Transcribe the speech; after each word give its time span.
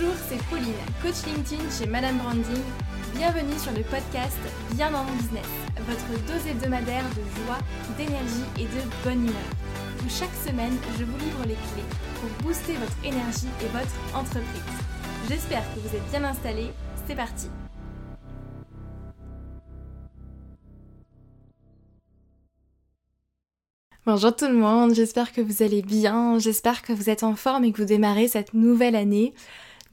Bonjour, 0.00 0.16
c'est 0.28 0.42
Pauline, 0.48 0.72
coach 1.02 1.26
LinkedIn 1.26 1.62
chez 1.70 1.86
Madame 1.86 2.16
Branding. 2.18 2.62
Bienvenue 3.14 3.58
sur 3.58 3.72
le 3.72 3.82
podcast 3.82 4.38
Bien 4.72 4.90
dans 4.90 5.04
mon 5.04 5.12
business, 5.12 5.46
votre 5.86 6.26
dose 6.26 6.46
hebdomadaire 6.46 7.04
de 7.10 7.44
joie, 7.44 7.58
d'énergie 7.98 8.46
et 8.58 8.64
de 8.64 9.04
bonne 9.04 9.24
humeur. 9.24 9.50
Où 10.02 10.08
chaque 10.08 10.34
semaine, 10.46 10.72
je 10.98 11.04
vous 11.04 11.18
livre 11.18 11.42
les 11.42 11.54
clés 11.54 11.84
pour 12.14 12.30
booster 12.46 12.74
votre 12.74 12.96
énergie 13.04 13.48
et 13.60 13.66
votre 13.66 14.16
entreprise. 14.18 14.78
J'espère 15.28 15.64
que 15.74 15.80
vous 15.80 15.94
êtes 15.94 16.10
bien 16.10 16.24
installés. 16.24 16.70
C'est 17.06 17.16
parti 17.16 17.48
Bonjour 24.06 24.34
tout 24.34 24.46
le 24.46 24.54
monde, 24.54 24.94
j'espère 24.94 25.30
que 25.30 25.42
vous 25.42 25.62
allez 25.62 25.82
bien, 25.82 26.38
j'espère 26.38 26.80
que 26.80 26.94
vous 26.94 27.10
êtes 27.10 27.22
en 27.22 27.36
forme 27.36 27.64
et 27.64 27.72
que 27.72 27.82
vous 27.82 27.88
démarrez 27.88 28.28
cette 28.28 28.54
nouvelle 28.54 28.96
année 28.96 29.34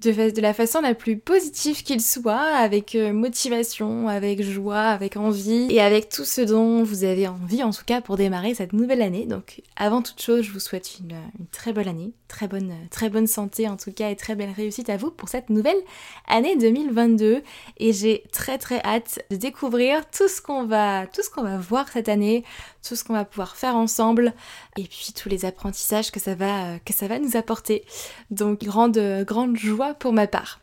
de, 0.02 0.42
la 0.42 0.54
façon 0.54 0.82
la 0.82 0.94
plus 0.94 1.18
positive 1.18 1.82
qu'il 1.84 2.02
soit, 2.02 2.36
avec 2.36 2.94
euh, 2.94 3.14
motivation, 3.14 4.08
avec 4.08 4.44
joie, 4.44 4.84
avec 4.84 5.18
envie 5.18 5.68
et 5.72 5.82
avec 5.82 6.10
tout 6.10 6.24
ce 6.24 6.42
dont 6.42 6.84
vous 6.84 7.04
avez 7.04 7.28
envie 7.28 7.64
en 7.64 7.72
tout 7.72 7.84
cas 7.86 8.02
pour 8.02 8.16
démarrer 8.16 8.54
cette 8.54 8.74
nouvelle 8.74 9.02
année. 9.02 9.26
Donc 9.26 9.62
avant 9.76 10.02
toute 10.02 10.22
chose, 10.22 10.44
je 10.44 10.52
vous 10.52 10.60
souhaite 10.60 11.00
une, 11.00 11.18
très 11.52 11.74
bonne 11.74 11.88
année, 11.88 12.12
très 12.28 12.48
bonne, 12.48 12.74
très 12.92 13.10
bonne 13.10 13.28
santé 13.28 13.68
en 13.68 13.76
tout 13.76 13.92
cas 13.92 14.10
et 14.10 14.16
très 14.16 14.36
belle 14.36 14.52
réussite 14.56 14.90
à 14.90 14.98
vous 14.98 15.10
pour 15.10 15.30
cette 15.30 15.50
nouvelle 15.50 15.82
année 16.28 16.56
2022 16.58 17.42
et 17.78 17.94
j'ai 17.94 18.24
très 18.32 18.60
très 18.60 18.80
hâte 18.84 19.20
de 19.32 19.36
découvrir 19.36 20.08
tout 20.10 20.28
ce 20.28 20.42
qu'on 20.42 20.66
va, 20.66 21.08
tout 21.08 21.24
ce 21.24 21.30
qu'on 21.30 21.44
va 21.44 21.58
voir 21.58 21.88
cette 21.90 22.10
année, 22.10 22.44
tout 22.88 22.96
ce 22.96 23.04
qu'on 23.04 23.14
va 23.14 23.26
pouvoir 23.26 23.56
faire 23.56 23.76
ensemble 23.76 24.34
et 24.78 24.84
puis 24.84 25.14
tous 25.16 25.30
les 25.30 25.46
apprentissages 25.46 26.12
que 26.12 26.20
ça 26.20 26.36
va, 26.36 26.80
que 26.80 26.94
ça 26.94 27.08
va 27.08 27.20
nous 27.20 27.36
apporter. 27.36 27.84
Donc 28.32 28.64
grande, 28.64 29.00
grande 29.26 29.58
joie 29.58 29.94
pour 29.94 30.14
ma 30.14 30.28
part. 30.28 30.60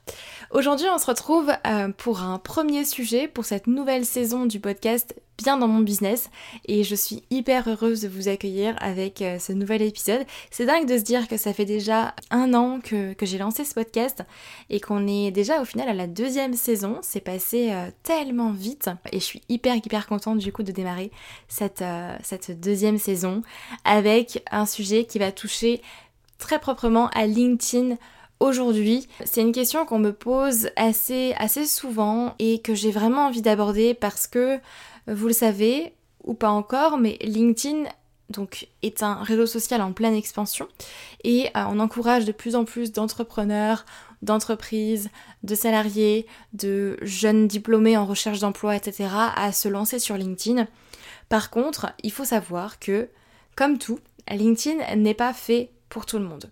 Aujourd'hui, 0.54 0.86
on 0.88 0.98
se 0.98 1.06
retrouve 1.06 1.50
euh, 1.66 1.88
pour 1.88 2.20
un 2.20 2.38
premier 2.38 2.84
sujet 2.84 3.26
pour 3.26 3.44
cette 3.44 3.66
nouvelle 3.66 4.04
saison 4.04 4.46
du 4.46 4.60
podcast 4.60 5.16
Bien 5.36 5.56
dans 5.56 5.66
mon 5.66 5.80
business 5.80 6.30
et 6.66 6.84
je 6.84 6.94
suis 6.94 7.24
hyper 7.28 7.68
heureuse 7.68 8.02
de 8.02 8.08
vous 8.08 8.28
accueillir 8.28 8.76
avec 8.78 9.20
euh, 9.20 9.40
ce 9.40 9.52
nouvel 9.52 9.82
épisode. 9.82 10.24
C'est 10.52 10.64
dingue 10.64 10.86
de 10.86 10.96
se 10.96 11.02
dire 11.02 11.26
que 11.26 11.36
ça 11.36 11.52
fait 11.52 11.64
déjà 11.64 12.14
un 12.30 12.54
an 12.54 12.78
que, 12.78 13.16
j'ai 13.20 13.38
lancé 13.38 13.64
ce 13.64 13.74
podcast 13.74 14.22
et 14.70 14.78
qu'on 14.78 15.08
est 15.08 15.32
déjà 15.32 15.60
au 15.60 15.64
final 15.64 15.88
à 15.88 15.92
la 15.92 16.06
deuxième 16.06 16.54
saison. 16.54 17.00
C'est 17.02 17.18
passé 17.18 17.72
euh, 17.72 17.90
tellement 18.04 18.52
vite 18.52 18.90
et 19.10 19.18
je 19.18 19.24
suis 19.24 19.42
hyper 19.48 19.74
hyper 19.74 20.06
contente 20.06 20.38
du 20.38 20.52
coup 20.52 20.62
de 20.62 20.70
démarrer 20.70 21.10
cette, 21.48 21.82
cette 22.22 22.60
deuxième 22.60 22.98
saison 22.98 23.42
avec 23.84 24.44
un 24.52 24.66
sujet 24.66 25.04
qui 25.04 25.18
va 25.18 25.32
toucher 25.32 25.82
très 26.38 26.60
proprement 26.60 27.08
à 27.08 27.26
LinkedIn 27.26 27.96
aujourd'hui 28.44 29.08
C'est 29.24 29.40
une 29.40 29.52
question 29.52 29.84
qu'on 29.86 29.98
me 29.98 30.12
pose 30.12 30.68
assez, 30.76 31.34
assez 31.38 31.66
souvent 31.66 32.34
et 32.38 32.60
que 32.60 32.74
j'ai 32.74 32.90
vraiment 32.90 33.26
envie 33.26 33.42
d'aborder 33.42 33.94
parce 33.94 34.26
que, 34.26 34.58
vous 35.06 35.26
le 35.26 35.32
savez, 35.32 35.94
ou 36.22 36.34
pas 36.34 36.50
encore, 36.50 36.98
mais 36.98 37.18
LinkedIn 37.20 37.84
est 38.82 39.02
un 39.02 39.14
réseau 39.22 39.46
social 39.46 39.82
en 39.82 39.92
pleine 39.92 40.14
expansion 40.14 40.66
et 41.24 41.48
euh, 41.56 41.64
on 41.68 41.78
encourage 41.78 42.24
de 42.24 42.32
plus 42.32 42.56
en 42.56 42.64
plus 42.64 42.92
d'entrepreneurs, 42.92 43.84
d'entreprises, 44.22 45.10
de 45.42 45.54
salariés, 45.54 46.26
de 46.54 46.96
jeunes 47.02 47.46
diplômés 47.46 47.96
en 47.96 48.06
recherche 48.06 48.40
d'emploi, 48.40 48.74
etc. 48.74 49.10
à 49.36 49.52
se 49.52 49.68
lancer 49.68 49.98
sur 49.98 50.16
LinkedIn. 50.16 50.66
Par 51.28 51.50
contre, 51.50 51.92
il 52.02 52.10
faut 52.10 52.24
savoir 52.24 52.78
que, 52.78 53.08
comme 53.56 53.78
tout, 53.78 53.98
LinkedIn 54.30 54.96
n'est 54.96 55.14
pas 55.14 55.34
fait 55.34 55.70
pour 55.88 56.06
tout 56.06 56.18
le 56.18 56.24
monde. 56.24 56.50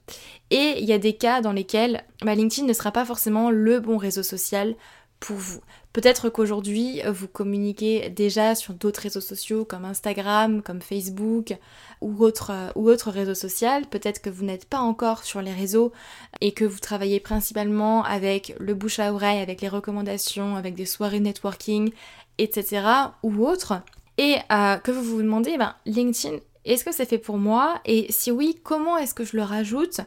Et 0.51 0.77
il 0.79 0.85
y 0.85 0.93
a 0.93 0.99
des 0.99 1.15
cas 1.15 1.41
dans 1.41 1.53
lesquels 1.53 2.05
bah, 2.23 2.35
LinkedIn 2.35 2.67
ne 2.67 2.73
sera 2.73 2.93
pas 2.93 3.05
forcément 3.05 3.51
le 3.51 3.81
bon 3.81 3.97
réseau 3.97 4.23
social 4.23 4.75
pour 5.21 5.37
vous. 5.37 5.61
Peut-être 5.93 6.31
qu'aujourd'hui, 6.31 7.03
vous 7.07 7.29
communiquez 7.29 8.09
déjà 8.09 8.55
sur 8.55 8.73
d'autres 8.73 9.03
réseaux 9.03 9.21
sociaux 9.21 9.65
comme 9.65 9.85
Instagram, 9.85 10.63
comme 10.63 10.81
Facebook 10.81 11.57
ou 12.01 12.25
autre, 12.25 12.51
ou 12.77 12.89
autre 12.89 13.11
réseau 13.11 13.35
social. 13.35 13.87
Peut-être 13.87 14.23
que 14.23 14.31
vous 14.31 14.45
n'êtes 14.45 14.65
pas 14.65 14.81
encore 14.81 15.23
sur 15.23 15.43
les 15.43 15.53
réseaux 15.53 15.93
et 16.41 16.53
que 16.53 16.65
vous 16.65 16.79
travaillez 16.79 17.21
principalement 17.21 18.05
avec 18.05 18.55
le 18.59 18.75
bouche 18.75 19.01
à 19.01 19.13
oreille, 19.13 19.41
avec 19.41 19.61
les 19.61 19.69
recommandations, 19.69 20.57
avec 20.57 20.75
des 20.75 20.87
soirées 20.87 21.21
networking, 21.21 21.93
etc. 22.39 22.83
ou 23.23 23.47
autre. 23.47 23.83
Et 24.19 24.37
euh, 24.51 24.77
que 24.79 24.91
vous 24.91 25.05
vous 25.05 25.23
demandez, 25.23 25.59
ben, 25.59 25.75
LinkedIn 25.85 26.39
est-ce 26.65 26.85
que 26.85 26.93
c'est 26.93 27.07
fait 27.07 27.19
pour 27.19 27.39
moi 27.39 27.81
Et 27.85 28.07
si 28.11 28.31
oui, 28.31 28.59
comment 28.63 28.97
est-ce 28.97 29.15
que 29.15 29.25
je 29.25 29.37
le 29.37 29.43
rajoute 29.43 30.01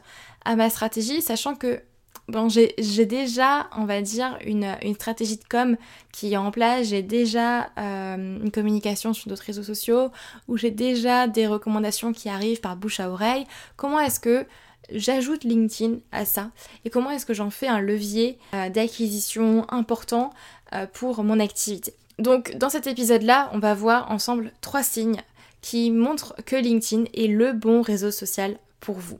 à 0.44 0.56
ma 0.56 0.70
stratégie, 0.70 1.20
sachant 1.20 1.54
que 1.54 1.82
j'ai 2.78 3.06
déjà, 3.06 3.68
on 3.76 3.84
va 3.84 4.02
dire, 4.02 4.38
une, 4.44 4.76
stratégie 4.94 5.36
de 5.36 5.44
com 5.48 5.76
qui 6.12 6.32
est 6.32 6.36
en 6.36 6.50
place, 6.50 6.88
j'ai 6.88 7.02
déjà 7.02 7.70
euh, 7.78 8.38
une 8.42 8.50
communication 8.50 9.12
sur 9.12 9.28
d'autres 9.28 9.44
réseaux 9.44 9.62
sociaux, 9.62 10.10
où 10.48 10.56
j'ai 10.56 10.70
déjà 10.70 11.28
des 11.28 11.46
recommandations 11.46 12.12
qui 12.12 12.28
arrivent 12.28 12.60
par 12.60 12.76
bouche 12.76 13.00
à 13.00 13.10
oreille. 13.10 13.46
Comment 13.76 14.00
est-ce 14.00 14.18
que 14.18 14.46
j'ajoute 14.90 15.44
LinkedIn 15.44 15.98
à 16.12 16.24
ça 16.24 16.50
et 16.84 16.90
comment 16.90 17.10
est-ce 17.10 17.26
que 17.26 17.34
j'en 17.34 17.50
fais 17.50 17.66
un 17.66 17.80
levier 17.80 18.38
euh, 18.54 18.68
d'acquisition 18.70 19.66
important 19.68 20.32
euh, 20.74 20.86
pour 20.92 21.22
mon 21.22 21.40
activité? 21.40 21.94
Donc 22.18 22.56
dans 22.56 22.70
cet 22.70 22.86
épisode-là, 22.86 23.50
on 23.52 23.58
va 23.58 23.74
voir 23.74 24.10
ensemble 24.10 24.52
trois 24.60 24.82
signes 24.82 25.20
qui 25.66 25.90
montre 25.90 26.36
que 26.46 26.54
LinkedIn 26.54 27.06
est 27.12 27.26
le 27.26 27.52
bon 27.52 27.82
réseau 27.82 28.12
social 28.12 28.56
pour 28.78 28.94
vous. 28.94 29.18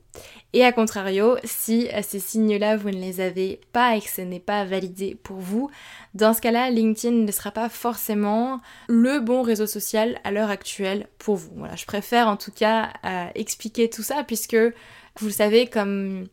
Et 0.53 0.65
à 0.65 0.71
contrario, 0.71 1.37
si 1.43 1.89
ces 2.05 2.21
signes-là, 2.21 2.77
vous 2.77 2.91
ne 2.91 3.01
les 3.01 3.21
avez 3.21 3.61
pas 3.73 3.97
et 3.97 4.01
que 4.01 4.09
ce 4.09 4.21
n'est 4.21 4.39
pas 4.39 4.65
validé 4.65 5.19
pour 5.25 5.39
vous, 5.39 5.73
dans 6.15 6.35
ce 6.35 6.41
cas-là, 6.41 6.71
LinkedIn 6.71 7.25
ne 7.25 7.33
sera 7.33 7.51
pas 7.51 7.69
forcément 7.69 8.61
le 8.87 9.19
bon 9.19 9.43
réseau 9.43 9.67
social 9.67 10.21
à 10.23 10.31
l'heure 10.31 10.51
actuelle 10.51 11.09
pour 11.19 11.35
vous. 11.35 11.51
Voilà, 11.57 11.75
je 11.75 11.85
préfère 11.85 12.29
en 12.29 12.37
tout 12.37 12.53
cas 12.53 12.93
euh, 13.05 13.27
expliquer 13.35 13.91
tout 13.91 14.05
ça 14.05 14.23
puisque 14.23 14.55
vous 15.19 15.27
le 15.27 15.33
savez, 15.33 15.67
comme 15.67 16.29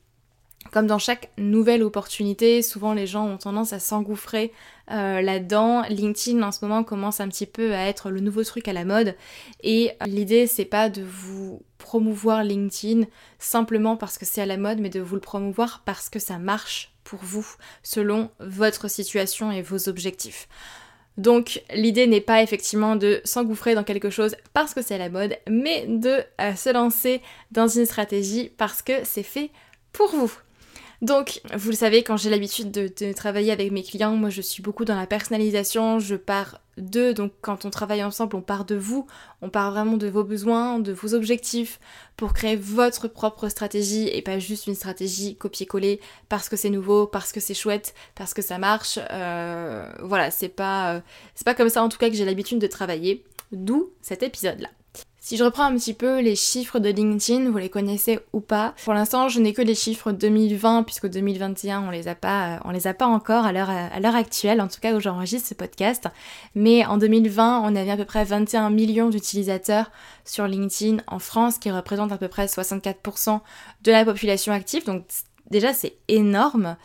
dans 0.76 1.00
chaque 1.00 1.32
nouvelle 1.40 1.82
opportunité, 1.82 2.62
souvent 2.62 2.94
les 2.94 3.08
gens 3.08 3.26
ont 3.28 3.38
tendance 3.38 3.74
à 3.74 3.80
s'engouffrer 3.80 4.52
euh, 4.92 5.22
là-dedans. 5.22 5.84
LinkedIn 5.90 6.42
en 6.44 6.52
ce 6.52 6.66
moment 6.66 6.84
commence 6.84 7.20
un 7.20 7.28
petit 7.30 7.46
peu 7.46 7.74
à 7.74 7.88
être 7.88 8.10
le 8.10 8.20
nouveau 8.20 8.44
truc 8.44 8.68
à 8.68 8.74
la 8.74 8.86
mode 8.86 9.16
et 9.62 9.92
l'idée 10.06 10.48
c'est 10.48 10.66
pas 10.66 10.90
de 10.90 11.02
vous 11.02 11.62
promouvoir 11.78 12.44
LinkedIn 12.44 13.06
simplement 13.40 13.98
parce 13.98 14.18
que 14.18 14.26
c'est 14.26 14.42
à 14.42 14.46
la 14.46 14.58
mode, 14.58 14.80
mais 14.80 14.90
de 14.90 15.00
vous 15.00 15.16
le 15.16 15.22
promouvoir 15.22 15.84
parce 15.86 16.10
que 16.10 16.20
ça 16.20 16.38
marche 16.38 16.92
pour 17.04 17.20
vous 17.22 17.48
selon 17.82 18.30
votre 18.40 18.90
situation 18.90 19.52
et 19.52 19.62
vos 19.62 19.90
objectifs. 19.90 20.48
Donc 21.18 21.62
l'idée 21.74 22.08
n'est 22.08 22.22
pas 22.22 22.42
effectivement 22.42 22.96
de 22.96 23.22
s'engouffrer 23.24 23.76
dans 23.76 23.84
quelque 23.84 24.10
chose 24.10 24.36
parce 24.54 24.74
que 24.74 24.82
c'est 24.82 24.96
à 24.96 24.98
la 24.98 25.10
mode, 25.10 25.38
mais 25.48 25.86
de 25.88 26.24
euh, 26.42 26.56
se 26.56 26.74
lancer 26.74 27.22
dans 27.52 27.68
une 27.68 27.86
stratégie 27.86 28.52
parce 28.58 28.82
que 28.82 29.04
c'est 29.04 29.24
fait 29.24 29.52
pour 29.92 30.10
vous. 30.10 30.34
Donc, 31.04 31.42
vous 31.54 31.72
le 31.72 31.76
savez, 31.76 32.02
quand 32.02 32.16
j'ai 32.16 32.30
l'habitude 32.30 32.72
de, 32.72 33.12
travailler 33.12 33.52
avec 33.52 33.74
mes 33.74 33.84
clients, 33.84 34.16
moi 34.16 34.30
je 34.30 34.42
suis 34.42 34.64
beaucoup 34.64 34.86
dans 34.86 34.96
la 34.96 35.06
personnalisation, 35.06 36.00
je 36.00 36.16
pars 36.16 36.62
d'eux, 36.78 37.14
donc 37.14 37.34
quand 37.42 37.66
on 37.66 37.70
travaille 37.70 38.02
ensemble, 38.06 38.38
on 38.38 38.42
part 38.42 38.64
de 38.64 38.76
vous, 38.76 39.06
on 39.42 39.50
part 39.50 39.74
vraiment 39.74 39.98
de 39.98 40.08
vos 40.08 40.24
besoins, 40.24 40.80
de 40.80 40.94
vos 40.94 41.14
objectifs, 41.14 41.82
pour 42.16 42.32
créer 42.32 42.56
votre 42.56 43.10
propre 43.10 43.50
stratégie 43.50 44.08
et 44.08 44.22
pas 44.22 44.40
juste 44.40 44.68
une 44.68 44.76
stratégie 44.76 45.36
copier-coller 45.36 46.00
parce 46.30 46.48
que 46.48 46.56
c'est 46.56 46.70
nouveau, 46.70 47.06
parce 47.06 47.34
que 47.34 47.42
c'est 47.42 47.54
chouette, 47.54 47.94
parce 48.16 48.34
que 48.34 48.42
ça 48.42 48.58
marche. 48.58 48.98
Euh, 49.12 49.92
voilà, 50.04 50.32
c'est 50.32 50.48
pas, 50.48 50.94
euh, 50.94 51.02
c'est 51.36 51.44
pas 51.46 51.54
comme 51.54 51.68
ça 51.68 51.84
en 51.84 51.90
tout 51.90 51.98
cas 51.98 52.10
que 52.10 52.16
j'ai 52.16 52.24
l'habitude 52.24 52.60
de 52.60 52.68
travailler, 52.68 53.26
d'où 53.52 53.92
cet 54.02 54.24
épisode-là. 54.24 54.70
Si 55.26 55.38
je 55.38 55.46
reprends 55.46 55.64
un 55.64 55.76
petit 55.78 55.94
peu 55.94 56.20
les 56.20 56.36
chiffres 56.36 56.80
de 56.80 56.90
LinkedIn, 56.90 57.50
vous 57.50 57.58
les 57.58 57.70
connaissez 57.70 58.20
ou 58.34 58.42
pas 58.42 58.74
Pour 58.84 58.94
l'instant, 58.94 59.30
je 59.30 59.40
n'ai 59.40 59.54
que 59.54 59.62
les 59.62 59.74
chiffres 59.74 60.12
2020 60.12 60.84
puisque 60.84 61.08
2021 61.08 61.84
on 61.88 61.92
les 61.92 62.10
a 62.10 62.14
pas, 62.14 62.60
on 62.66 62.72
les 62.72 62.88
a 62.88 62.94
pas 62.94 63.08
encore 63.08 63.46
à 63.46 63.54
l'heure 63.54 63.70
à 63.70 63.98
l'heure 64.02 64.18
actuelle, 64.18 64.60
en 64.60 64.68
tout 64.68 64.82
cas 64.82 64.94
où 64.94 65.00
j'enregistre 65.00 65.48
ce 65.48 65.54
podcast. 65.54 66.10
Mais 66.56 66.86
en 66.86 66.98
2020, 66.98 67.62
on 67.64 67.74
avait 67.74 67.92
à 67.92 67.96
peu 67.96 68.04
près 68.04 68.26
21 68.26 68.70
millions 68.70 69.10
d'utilisateurs 69.10 69.92
sur 70.26 70.46
LinkedIn 70.46 70.98
en 71.08 71.20
France, 71.20 71.58
qui 71.58 71.72
représente 71.72 72.12
à 72.12 72.18
peu 72.18 72.28
près 72.28 72.48
64% 72.48 73.40
de 73.82 73.92
la 73.94 74.04
population 74.04 74.52
active. 74.52 74.86
Donc 74.86 75.06
Déjà, 75.54 75.72
c'est 75.72 75.94
énorme. 76.08 76.78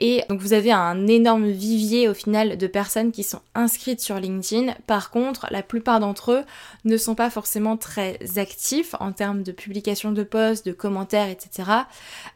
Et 0.00 0.24
donc, 0.28 0.40
vous 0.40 0.52
avez 0.52 0.72
un 0.72 1.06
énorme 1.06 1.46
vivier 1.46 2.08
au 2.08 2.14
final 2.14 2.58
de 2.58 2.66
personnes 2.66 3.12
qui 3.12 3.22
sont 3.22 3.40
inscrites 3.54 4.00
sur 4.00 4.18
LinkedIn. 4.18 4.74
Par 4.88 5.10
contre, 5.10 5.46
la 5.52 5.62
plupart 5.62 6.00
d'entre 6.00 6.32
eux 6.32 6.44
ne 6.84 6.96
sont 6.96 7.14
pas 7.14 7.30
forcément 7.30 7.76
très 7.76 8.18
actifs 8.36 8.96
en 8.98 9.12
termes 9.12 9.44
de 9.44 9.52
publication 9.52 10.10
de 10.10 10.24
posts, 10.24 10.66
de 10.66 10.72
commentaires, 10.72 11.28
etc. 11.28 11.70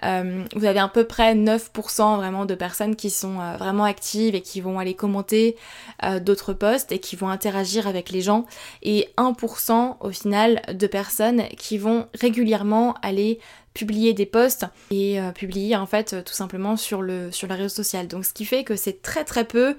Euh, 0.05 0.44
vous 0.55 0.64
avez 0.67 0.79
à 0.79 0.87
peu 0.87 1.02
près 1.02 1.34
9% 1.34 2.17
vraiment 2.17 2.46
de 2.46 2.55
personnes 2.55 2.94
qui 2.94 3.11
sont 3.11 3.40
euh, 3.40 3.56
vraiment 3.56 3.84
actives 3.84 4.37
et 4.37 4.40
qui 4.40 4.61
vont 4.61 4.79
aller 4.79 4.94
commenter 4.94 5.56
euh, 6.05 6.20
d'autres 6.20 6.52
posts 6.52 6.93
et 6.93 7.00
qui 7.00 7.17
vont 7.17 7.29
interagir 7.29 7.88
avec 7.88 8.11
les 8.11 8.20
gens. 8.20 8.46
Et 8.84 9.08
1% 9.17 9.96
au 9.99 10.11
final 10.11 10.62
de 10.73 10.87
personnes 10.87 11.43
qui 11.56 11.76
vont 11.76 12.06
régulièrement 12.14 12.94
aller 13.02 13.40
publier 13.75 14.13
des 14.13 14.27
posts 14.27 14.67
et 14.91 15.19
publier 15.35 15.77
en 15.77 15.87
fait 15.87 16.25
tout 16.25 16.33
simplement 16.33 16.77
sur 16.77 17.03
le, 17.03 17.31
sur 17.31 17.49
le 17.49 17.55
réseau 17.55 17.69
social. 17.69 18.07
Donc 18.07 18.25
ce 18.25 18.33
qui 18.33 18.45
fait 18.45 18.65
que 18.65 18.77
c'est 18.77 19.03
très 19.03 19.25
très 19.25 19.45
peu 19.45 19.77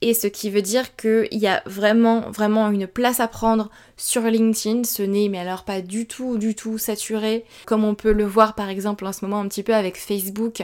et 0.00 0.14
ce 0.14 0.28
qui 0.28 0.48
veut 0.48 0.62
dire 0.62 0.94
qu'il 0.96 1.26
y 1.32 1.48
a 1.48 1.62
vraiment, 1.66 2.30
vraiment 2.30 2.70
une 2.70 2.86
place 2.86 3.18
à 3.18 3.26
prendre 3.26 3.68
sur 3.96 4.22
LinkedIn. 4.22 4.84
Ce 4.84 5.02
n'est, 5.02 5.28
mais 5.28 5.38
alors 5.38 5.64
pas 5.64 5.80
du 5.80 6.06
tout, 6.06 6.38
du 6.38 6.54
tout 6.54 6.78
saturé, 6.78 7.44
comme 7.66 7.82
on 7.82 7.96
peut 7.96 8.12
le 8.12 8.24
voir 8.24 8.54
par 8.54 8.68
exemple 8.68 9.04
en 9.06 9.12
ce 9.12 9.24
moment 9.24 9.40
un 9.40 9.48
petit 9.48 9.64
peu 9.64 9.74
avec 9.74 9.96
Facebook 9.96 10.62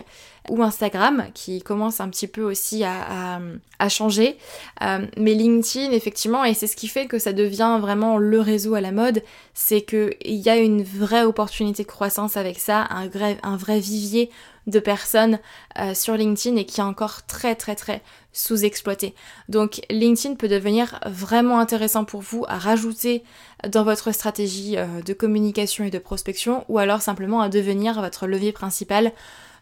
ou 0.51 0.63
Instagram, 0.63 1.25
qui 1.35 1.63
commence 1.63 2.01
un 2.01 2.09
petit 2.11 2.29
peu 2.29 2.43
aussi 2.43 2.85
à, 2.85 3.41
changer. 3.89 4.39
Euh, 4.83 5.05
mais 5.19 5.35
LinkedIn, 5.35 5.91
effectivement, 5.93 6.45
et 6.45 6.55
c'est 6.55 6.67
ce 6.67 6.77
qui 6.77 6.89
fait 6.89 7.07
que 7.07 7.19
ça 7.19 7.35
devient 7.35 7.79
vraiment 7.81 8.17
le 8.17 8.41
réseau 8.41 8.75
à 8.75 8.81
la 8.81 8.93
mode, 8.93 9.23
c'est 9.53 9.83
qu'il 9.83 10.15
y 10.23 10.49
a 10.49 10.57
une 10.57 10.83
vraie 10.83 11.25
opportunité 11.25 11.83
de 11.83 11.89
croissance 11.89 12.37
avec 12.37 12.59
ça, 12.59 12.89
un 12.91 13.57
vrai 13.57 13.79
vivier 13.81 14.31
de 14.67 14.79
personnes 14.79 15.39
euh, 15.79 15.95
sur 15.95 16.17
LinkedIn 16.17 16.57
et 16.57 16.65
qui 16.65 16.81
est 16.81 16.85
encore 16.85 17.27
très 17.27 17.55
très 17.55 17.75
très 17.75 18.03
sous-exploité. 18.33 19.15
Donc 19.49 19.83
LinkedIn 19.91 20.35
peut 20.35 20.49
devenir 20.49 20.99
vraiment 21.07 21.59
intéressant 21.59 22.05
pour 22.05 22.21
vous 22.21 22.45
à 22.49 22.59
rajouter 22.59 23.23
dans 23.69 23.85
votre 23.85 24.13
stratégie 24.13 24.77
euh, 24.77 25.03
de 25.03 25.13
communication 25.13 25.85
et 25.85 25.91
de 25.91 25.99
prospection 25.99 26.65
ou 26.69 26.79
alors 26.79 27.03
simplement 27.03 27.41
à 27.41 27.49
devenir 27.49 28.01
votre 28.01 28.27
levier 28.27 28.53
principal 28.53 29.13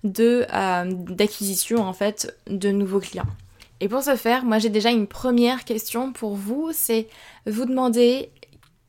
de 0.05 0.47
euh, 0.53 0.85
d'acquisition 0.93 1.85
en 1.85 1.93
fait 1.93 2.37
de 2.49 2.71
nouveaux 2.71 3.01
clients. 3.01 3.27
Et 3.81 3.89
pour 3.89 4.03
ce 4.03 4.15
faire, 4.15 4.45
moi 4.45 4.59
j'ai 4.59 4.71
déjà 4.71 4.91
une 4.91 5.09
première 5.09 5.65
question 5.65 6.13
pour 6.13 6.37
vous, 6.37 6.71
c'est 6.73 7.09
vous 7.47 7.65
demander 7.65 8.31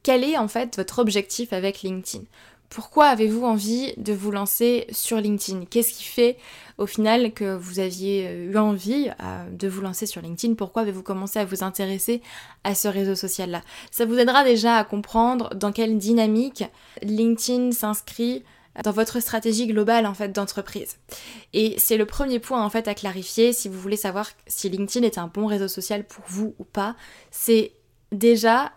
quel 0.04 0.24
est 0.24 0.38
en 0.38 0.48
fait 0.48 0.76
votre 0.76 1.00
objectif 1.00 1.54
avec 1.54 1.82
LinkedIn. 1.82 2.26
Pourquoi 2.74 3.06
avez-vous 3.06 3.46
envie 3.46 3.94
de 3.98 4.14
vous 4.14 4.32
lancer 4.32 4.88
sur 4.92 5.18
LinkedIn? 5.18 5.66
Qu'est-ce 5.66 5.94
qui 5.94 6.06
fait 6.06 6.38
au 6.80 6.88
final 6.88 7.32
que 7.32 7.56
vous 7.56 7.78
aviez 7.78 8.28
euh, 8.28 8.52
eu 8.52 8.58
envie 8.58 9.12
euh, 9.22 9.48
de 9.52 9.68
vous 9.68 9.82
lancer 9.82 10.08
sur 10.08 10.24
LinkedIn? 10.24 10.56
Pourquoi 10.56 10.82
avez-vous 10.82 11.04
commencé 11.04 11.38
à 11.38 11.46
vous 11.46 11.64
intéresser 11.64 12.24
à 12.64 12.74
ce 12.74 12.88
réseau 12.88 13.14
social-là? 13.14 13.62
Ça 13.92 14.06
vous 14.06 14.18
aidera 14.18 14.44
déjà 14.44 14.78
à 14.78 14.84
comprendre 14.86 15.54
dans 15.54 15.72
quelle 15.72 16.00
dynamique 16.00 16.64
LinkedIn 17.04 17.74
s'inscrit 17.74 18.44
dans 18.84 18.92
votre 18.92 19.20
stratégie 19.20 19.68
globale 19.68 20.08
en 20.08 20.16
fait 20.16 20.30
d'entreprise. 20.30 20.98
Et 21.54 21.76
c'est 21.78 21.98
le 21.98 22.08
premier 22.08 22.40
point 22.40 22.66
en 22.66 22.72
fait 22.72 22.88
à 22.88 22.96
clarifier 22.96 23.54
si 23.54 23.70
vous 23.70 23.80
voulez 23.80 23.98
savoir 23.98 24.32
si 24.48 24.68
LinkedIn 24.70 25.06
est 25.06 25.20
un 25.20 25.28
bon 25.28 25.46
réseau 25.46 25.68
social 25.68 26.06
pour 26.06 26.26
vous 26.28 26.56
ou 26.58 26.64
pas. 26.64 26.96
C'est 27.30 27.74
déjà 28.12 28.72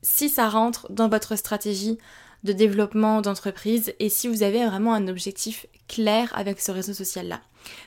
si 0.00 0.30
ça 0.30 0.48
rentre 0.48 0.90
dans 0.90 1.10
votre 1.10 1.36
stratégie 1.36 1.98
de 2.44 2.52
développement 2.52 3.20
d'entreprise 3.20 3.94
et 3.98 4.08
si 4.08 4.28
vous 4.28 4.42
avez 4.42 4.64
vraiment 4.66 4.94
un 4.94 5.08
objectif 5.08 5.66
clair 5.88 6.32
avec 6.34 6.60
ce 6.60 6.70
réseau 6.72 6.92
social-là. 6.92 7.40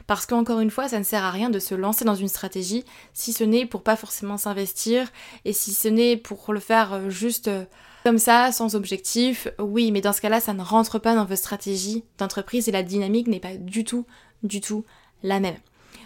Parce 0.08 0.26
qu'encore 0.26 0.60
une 0.60 0.72
fois, 0.72 0.90
ça 0.90 1.00
ne 1.00 1.04
sert 1.04 1.24
à 1.24 1.32
rien 1.32 1.50
de 1.50 1.60
se 1.60 1.76
lancer 1.76 2.06
dans 2.06 2.16
une 2.16 2.28
stratégie 2.28 2.84
si 3.14 3.34
ce 3.34 3.44
n'est 3.44 3.66
pour 3.66 3.84
pas 3.84 3.96
forcément 3.96 4.38
s'investir 4.38 5.08
et 5.46 5.54
si 5.54 5.74
ce 5.74 5.88
n'est 5.88 6.18
pour 6.18 6.52
le 6.54 6.60
faire 6.60 6.94
euh, 6.94 7.10
juste 7.10 7.48
euh, 7.48 7.64
comme 8.04 8.18
ça, 8.18 8.52
sans 8.52 8.76
objectif. 8.76 9.48
Oui, 9.60 9.92
mais 9.92 10.02
dans 10.02 10.14
ce 10.14 10.22
cas-là, 10.22 10.40
ça 10.40 10.54
ne 10.54 10.64
rentre 10.64 11.00
pas 11.00 11.16
dans 11.16 11.26
votre 11.26 11.40
stratégie 11.40 12.04
d'entreprise 12.18 12.68
et 12.68 12.72
la 12.72 12.84
dynamique 12.84 13.28
n'est 13.28 13.40
pas 13.40 13.56
du 13.56 13.84
tout, 13.84 14.06
du 14.44 14.62
tout 14.62 14.86
la 15.24 15.40
même. 15.40 15.58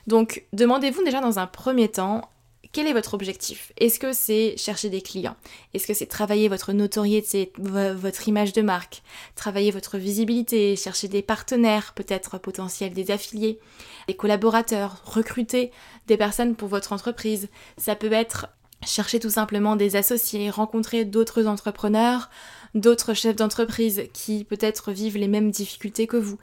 Donc, 0.08 0.46
demandez-vous 0.54 1.04
déjà 1.04 1.22
dans 1.22 1.40
un 1.40 1.48
premier 1.48 1.90
temps 1.90 2.30
quel 2.74 2.88
est 2.88 2.94
votre 2.94 3.14
objectif? 3.14 3.72
Est-ce 3.78 4.00
que 4.00 4.14
c'est 4.14 4.58
chercher 4.58 4.90
des 4.90 5.04
clients? 5.04 5.36
Est-ce 5.74 5.86
que 5.86 5.94
c'est 5.94 6.08
travailler 6.08 6.50
votre 6.50 6.74
notoriété, 6.74 7.54
votre 7.60 8.28
image 8.28 8.52
de 8.52 8.64
marque? 8.64 9.04
Travailler 9.36 9.70
votre 9.70 10.00
visibilité, 10.00 10.76
chercher 10.76 11.08
des 11.08 11.22
partenaires, 11.22 11.94
peut-être 11.94 12.40
potentiels, 12.40 12.94
des 12.94 13.12
affiliés, 13.12 13.60
des 14.08 14.16
collaborateurs, 14.16 15.04
recruter 15.06 15.72
des 16.08 16.18
personnes 16.18 16.56
pour 16.56 16.68
votre 16.68 16.94
entreprise? 16.94 17.48
Ça 17.78 17.96
peut 17.96 18.12
être 18.12 18.48
chercher 18.84 19.20
tout 19.20 19.30
simplement 19.30 19.76
des 19.76 19.96
associés, 19.96 20.50
rencontrer 20.50 21.06
d'autres 21.06 21.46
entrepreneurs, 21.46 22.32
d'autres 22.74 23.14
chefs 23.14 23.36
d'entreprise 23.36 24.04
qui 24.14 24.44
peut-être 24.46 24.92
vivent 24.92 25.18
les 25.18 25.28
mêmes 25.28 25.52
difficultés 25.52 26.08
que 26.08 26.18
vous 26.18 26.40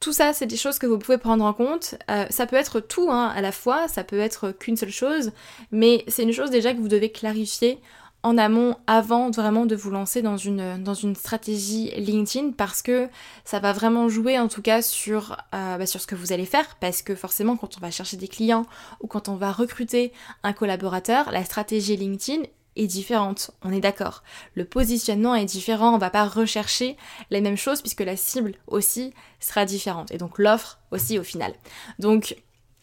tout 0.00 0.12
ça, 0.12 0.32
c'est 0.32 0.46
des 0.46 0.56
choses 0.56 0.78
que 0.78 0.86
vous 0.86 0.98
pouvez 0.98 1.18
prendre 1.18 1.44
en 1.44 1.52
compte. 1.52 1.94
Euh, 2.10 2.26
ça 2.30 2.46
peut 2.46 2.56
être 2.56 2.80
tout 2.80 3.10
hein, 3.10 3.32
à 3.34 3.40
la 3.40 3.52
fois, 3.52 3.88
ça 3.88 4.04
peut 4.04 4.18
être 4.18 4.52
qu'une 4.52 4.76
seule 4.76 4.90
chose, 4.90 5.32
mais 5.70 6.04
c'est 6.08 6.22
une 6.22 6.32
chose 6.32 6.50
déjà 6.50 6.74
que 6.74 6.78
vous 6.78 6.88
devez 6.88 7.10
clarifier 7.10 7.80
en 8.26 8.38
amont 8.38 8.76
avant 8.88 9.30
vraiment 9.30 9.66
de 9.66 9.76
vous 9.76 9.90
lancer 9.90 10.20
dans 10.20 10.36
une, 10.36 11.14
stratégie 11.14 11.92
LinkedIn 11.96 12.50
parce 12.56 12.82
que 12.82 13.08
ça 13.44 13.60
va 13.60 13.72
vraiment 13.72 14.08
jouer 14.08 14.36
en 14.36 14.48
tout 14.48 14.62
cas 14.62 14.82
sur, 14.82 15.36
euh, 15.54 15.78
bah, 15.78 15.86
sur 15.86 16.00
ce 16.00 16.08
que 16.08 16.16
vous 16.16 16.32
allez 16.32 16.44
faire 16.44 16.76
parce 16.80 17.02
que 17.02 17.14
forcément 17.14 17.56
quand 17.56 17.76
on 17.76 17.80
va 17.80 17.92
chercher 17.92 18.16
des 18.16 18.26
clients 18.26 18.66
ou 19.00 19.06
quand 19.06 19.28
on 19.28 19.36
va 19.36 19.52
recruter 19.52 20.12
un 20.42 20.52
collaborateur, 20.52 21.30
la 21.30 21.44
stratégie 21.44 21.96
LinkedIn 21.96 22.42
est 22.76 22.86
différente, 22.86 23.50
on 23.62 23.72
est 23.72 23.80
d'accord. 23.80 24.22
Le 24.54 24.64
positionnement 24.64 25.34
est 25.34 25.44
différent, 25.44 25.94
on 25.94 25.98
va 25.98 26.10
pas 26.10 26.26
rechercher 26.26 26.96
les 27.30 27.40
mêmes 27.40 27.56
choses 27.56 27.80
puisque 27.80 28.02
la 28.02 28.16
cible 28.16 28.54
aussi 28.66 29.12
sera 29.40 29.64
différente. 29.64 30.10
Et 30.12 30.18
donc 30.18 30.38
l'offre 30.38 30.78
aussi 30.90 31.18
au 31.18 31.22
final. 31.24 31.54
Donc 31.98 32.36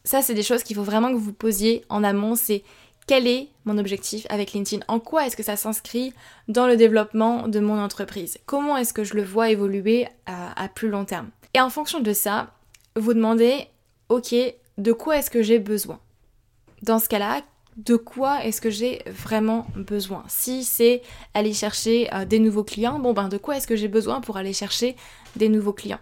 ça 0.03 0.21
c'est 0.21 0.33
des 0.33 0.43
choses 0.43 0.63
qu'il 0.63 0.75
faut 0.75 0.83
vraiment 0.83 1.11
que 1.11 1.17
vous 1.17 1.33
posiez 1.33 1.85
en 1.89 2.03
amont, 2.03 2.35
c'est 2.35 2.63
quel 3.05 3.27
est 3.27 3.49
mon 3.65 3.77
objectif 3.77 4.25
avec 4.29 4.53
LinkedIn? 4.53 4.83
En 4.87 4.99
quoi 4.99 5.25
est-ce 5.25 5.35
que 5.35 5.43
ça 5.43 5.55
s'inscrit 5.55 6.13
dans 6.47 6.67
le 6.67 6.77
développement 6.77 7.47
de 7.47 7.59
mon 7.59 7.77
entreprise? 7.79 8.37
Comment 8.45 8.77
est-ce 8.77 8.93
que 8.93 9.03
je 9.03 9.15
le 9.15 9.23
vois 9.23 9.49
évoluer 9.49 10.07
à, 10.25 10.61
à 10.61 10.69
plus 10.69 10.89
long 10.89 11.03
terme? 11.03 11.29
Et 11.53 11.59
en 11.59 11.69
fonction 11.69 11.99
de 11.99 12.13
ça, 12.13 12.51
vous 12.95 13.13
demandez, 13.13 13.67
ok, 14.09 14.33
de 14.77 14.91
quoi 14.93 15.17
est-ce 15.17 15.29
que 15.29 15.43
j'ai 15.43 15.59
besoin? 15.59 15.99
Dans 16.81 16.99
ce 16.99 17.09
cas-là, 17.09 17.41
de 17.77 17.95
quoi 17.95 18.43
est-ce 18.43 18.61
que 18.61 18.69
j'ai 18.69 19.01
vraiment 19.07 19.65
besoin. 19.75 20.23
Si 20.27 20.63
c'est 20.63 21.01
aller 21.33 21.53
chercher 21.53 22.13
euh, 22.13 22.25
des 22.25 22.39
nouveaux 22.39 22.63
clients, 22.63 22.99
bon 22.99 23.13
ben 23.13 23.29
de 23.29 23.37
quoi 23.37 23.57
est-ce 23.57 23.67
que 23.67 23.75
j'ai 23.75 23.87
besoin 23.87 24.21
pour 24.21 24.37
aller 24.37 24.53
chercher 24.53 24.95
des 25.35 25.49
nouveaux 25.49 25.73
clients? 25.73 25.99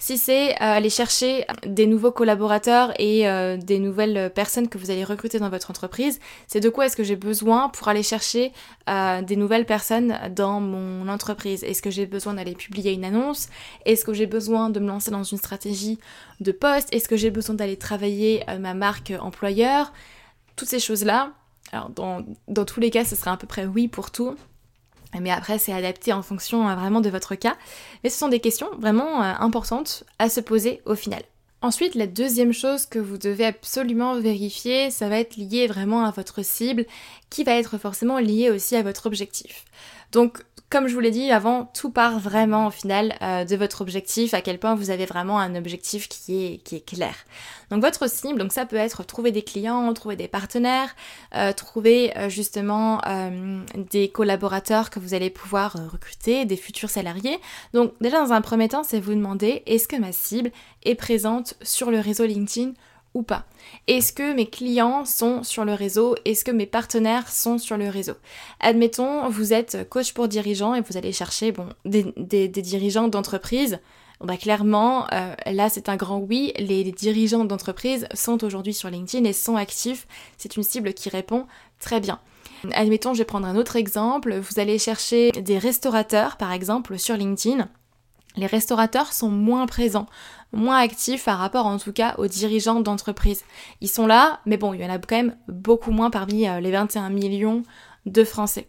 Si 0.00 0.18
c'est 0.18 0.50
euh, 0.50 0.56
aller 0.58 0.90
chercher 0.90 1.46
des 1.64 1.86
nouveaux 1.86 2.10
collaborateurs 2.10 2.92
et 3.00 3.28
euh, 3.28 3.56
des 3.56 3.78
nouvelles 3.78 4.30
personnes 4.34 4.68
que 4.68 4.76
vous 4.76 4.90
allez 4.90 5.04
recruter 5.04 5.38
dans 5.38 5.48
votre 5.48 5.70
entreprise, 5.70 6.18
c'est 6.48 6.58
de 6.60 6.68
quoi 6.68 6.86
est-ce 6.86 6.96
que 6.96 7.04
j'ai 7.04 7.16
besoin 7.16 7.68
pour 7.68 7.86
aller 7.88 8.02
chercher 8.02 8.52
des 8.86 9.36
nouvelles 9.36 9.64
personnes 9.64 10.18
dans 10.34 10.60
mon 10.60 11.08
entreprise? 11.08 11.62
Est-ce 11.62 11.80
que 11.80 11.90
j'ai 11.90 12.06
besoin 12.06 12.34
d'aller 12.34 12.54
publier 12.54 12.92
une 12.92 13.04
annonce? 13.04 13.48
Est-ce 13.86 14.04
que 14.04 14.12
j'ai 14.12 14.26
besoin 14.26 14.68
de 14.68 14.80
me 14.80 14.88
lancer 14.88 15.10
dans 15.10 15.22
une 15.22 15.38
stratégie 15.38 15.98
de 16.40 16.52
poste? 16.52 16.92
Est-ce 16.92 17.08
que 17.08 17.16
j'ai 17.16 17.30
besoin 17.30 17.54
d'aller 17.54 17.76
travailler 17.76 18.44
ma 18.58 18.74
marque 18.74 19.12
employeur? 19.20 19.92
Toutes 20.56 20.68
ces 20.68 20.80
choses-là, 20.80 21.32
alors 21.72 21.90
dans, 21.90 22.64
tous 22.64 22.80
les 22.80 22.90
cas, 22.90 23.04
ce 23.04 23.16
serait 23.16 23.30
à 23.30 23.36
peu 23.36 23.46
près 23.46 23.66
oui 23.66 23.88
pour 23.88 24.10
tout. 24.10 24.36
Mais 25.20 25.30
après, 25.30 25.58
c'est 25.58 25.72
adapté 25.72 26.12
en 26.12 26.22
fonction 26.22 26.68
euh, 26.68 26.74
vraiment 26.74 27.00
de 27.00 27.08
votre 27.08 27.36
cas. 27.36 27.56
Mais 28.02 28.10
ce 28.10 28.18
sont 28.18 28.28
des 28.28 28.40
questions 28.40 28.68
vraiment 28.78 29.22
euh, 29.22 29.32
importantes 29.38 30.04
à 30.18 30.28
se 30.28 30.40
poser 30.40 30.82
au 30.86 30.96
final. 30.96 31.22
Ensuite, 31.62 31.94
la 31.94 32.06
deuxième 32.06 32.52
chose 32.52 32.84
que 32.84 32.98
vous 32.98 33.16
devez 33.16 33.46
absolument 33.46 34.18
vérifier, 34.20 34.90
ça 34.90 35.08
va 35.08 35.18
être 35.18 35.36
lié 35.36 35.66
vraiment 35.66 36.04
à 36.04 36.10
votre 36.10 36.44
cible, 36.44 36.84
qui 37.30 37.44
va 37.44 37.54
être 37.54 37.78
forcément 37.78 38.18
lié 38.18 38.50
aussi 38.50 38.76
à 38.76 38.82
votre 38.82 39.06
objectif. 39.06 39.64
Donc, 40.12 40.42
comme 40.74 40.88
je 40.88 40.94
vous 40.94 41.00
l'ai 41.00 41.12
dit 41.12 41.30
avant, 41.30 41.66
tout 41.66 41.88
part 41.88 42.18
vraiment 42.18 42.66
au 42.66 42.70
final 42.72 43.14
euh, 43.22 43.44
de 43.44 43.54
votre 43.54 43.80
objectif, 43.80 44.34
à 44.34 44.40
quel 44.40 44.58
point 44.58 44.74
vous 44.74 44.90
avez 44.90 45.06
vraiment 45.06 45.38
un 45.38 45.54
objectif 45.54 46.08
qui 46.08 46.60
est, 46.68 46.84
clair. 46.84 47.14
Donc 47.70 47.80
votre 47.80 48.10
cible, 48.10 48.40
donc 48.40 48.52
ça 48.52 48.66
peut 48.66 48.74
être 48.74 49.04
trouver 49.04 49.30
des 49.30 49.42
clients, 49.42 49.94
trouver 49.94 50.16
des 50.16 50.26
partenaires, 50.26 50.96
euh, 51.36 51.52
trouver 51.52 52.12
euh, 52.16 52.28
justement 52.28 53.00
des 53.92 54.08
collaborateurs 54.08 54.90
que 54.90 54.98
vous 54.98 55.14
allez 55.14 55.30
pouvoir 55.30 55.76
recruter, 55.92 56.44
des 56.44 56.56
futurs 56.56 56.90
salariés. 56.90 57.38
Donc 57.72 57.92
déjà 58.00 58.20
dans 58.20 58.32
un 58.32 58.40
premier 58.40 58.68
temps, 58.68 58.82
c'est 58.82 58.98
vous 58.98 59.14
demander 59.14 59.62
est-ce 59.66 59.86
que 59.86 59.94
ma 59.94 60.10
cible 60.10 60.50
est 60.82 60.96
présente 60.96 61.54
sur 61.62 61.92
le 61.92 62.00
réseau 62.00 62.26
LinkedIn 62.26 62.72
ou 63.14 63.22
pas 63.22 63.46
Est-ce 63.86 64.12
que 64.12 64.34
mes 64.34 64.46
clients 64.46 65.04
sont 65.04 65.42
sur 65.42 65.64
le 65.64 65.72
réseau? 65.72 66.16
Est-ce 66.24 66.44
que 66.44 66.50
mes 66.50 66.66
partenaires 66.66 67.30
sont 67.30 67.58
sur 67.58 67.76
le 67.76 67.88
réseau? 67.88 68.14
Admettons, 68.60 69.28
vous 69.28 69.52
êtes 69.52 69.88
coach 69.88 70.12
pour 70.12 70.28
dirigeants 70.28 70.74
et 70.74 70.80
vous 70.80 70.96
allez 70.96 71.12
chercher 71.12 71.54
des, 71.84 72.48
dirigeants 72.48 73.08
d'entreprise. 73.08 73.78
Bah 74.20 74.36
clairement, 74.36 75.06
euh, 75.12 75.34
là 75.46 75.68
c'est 75.68 75.88
un 75.88 75.96
grand 75.96 76.18
oui, 76.18 76.52
les, 76.56 76.84
dirigeants 76.92 77.44
d'entreprise 77.44 78.06
sont 78.14 78.42
aujourd'hui 78.44 78.72
sur 78.72 78.88
LinkedIn 78.88 79.24
et 79.24 79.32
sont 79.32 79.56
actifs. 79.56 80.06
C'est 80.36 80.56
une 80.56 80.62
cible 80.62 80.94
qui 80.94 81.08
répond 81.08 81.46
très 81.80 82.00
bien. 82.00 82.20
Admettons, 82.72 83.12
je 83.12 83.18
vais 83.18 83.24
prendre 83.24 83.46
un 83.46 83.56
autre 83.56 83.76
exemple. 83.76 84.34
Vous 84.38 84.58
allez 84.58 84.78
chercher 84.78 85.32
des 85.32 85.58
restaurateurs, 85.58 86.36
par 86.36 86.52
exemple, 86.52 86.98
sur 86.98 87.16
LinkedIn 87.16 87.68
les 88.36 88.46
restaurateurs 88.46 89.12
sont 89.12 89.28
moins 89.28 89.66
présents, 89.66 90.06
moins 90.54 90.78
actifs 90.78 91.24
par 91.24 91.38
rapport 91.38 91.66
en 91.66 91.78
tout 91.78 91.92
cas 91.92 92.14
aux 92.18 92.26
dirigeants 92.26 92.80
d'entreprise. 92.80 93.44
Ils 93.80 93.88
sont 93.88 94.06
là, 94.06 94.40
mais 94.46 94.56
bon, 94.56 94.74
il 94.74 94.80
y 94.80 94.84
en 94.84 94.90
a 94.90 94.98
quand 94.98 95.16
même 95.16 95.36
beaucoup 95.48 95.90
moins 95.90 96.10
parmi 96.10 96.48
euh, 96.48 96.60
les 96.60 96.70
21 96.70 97.10
millions 97.10 97.62
de 98.06 98.24
Français. 98.24 98.68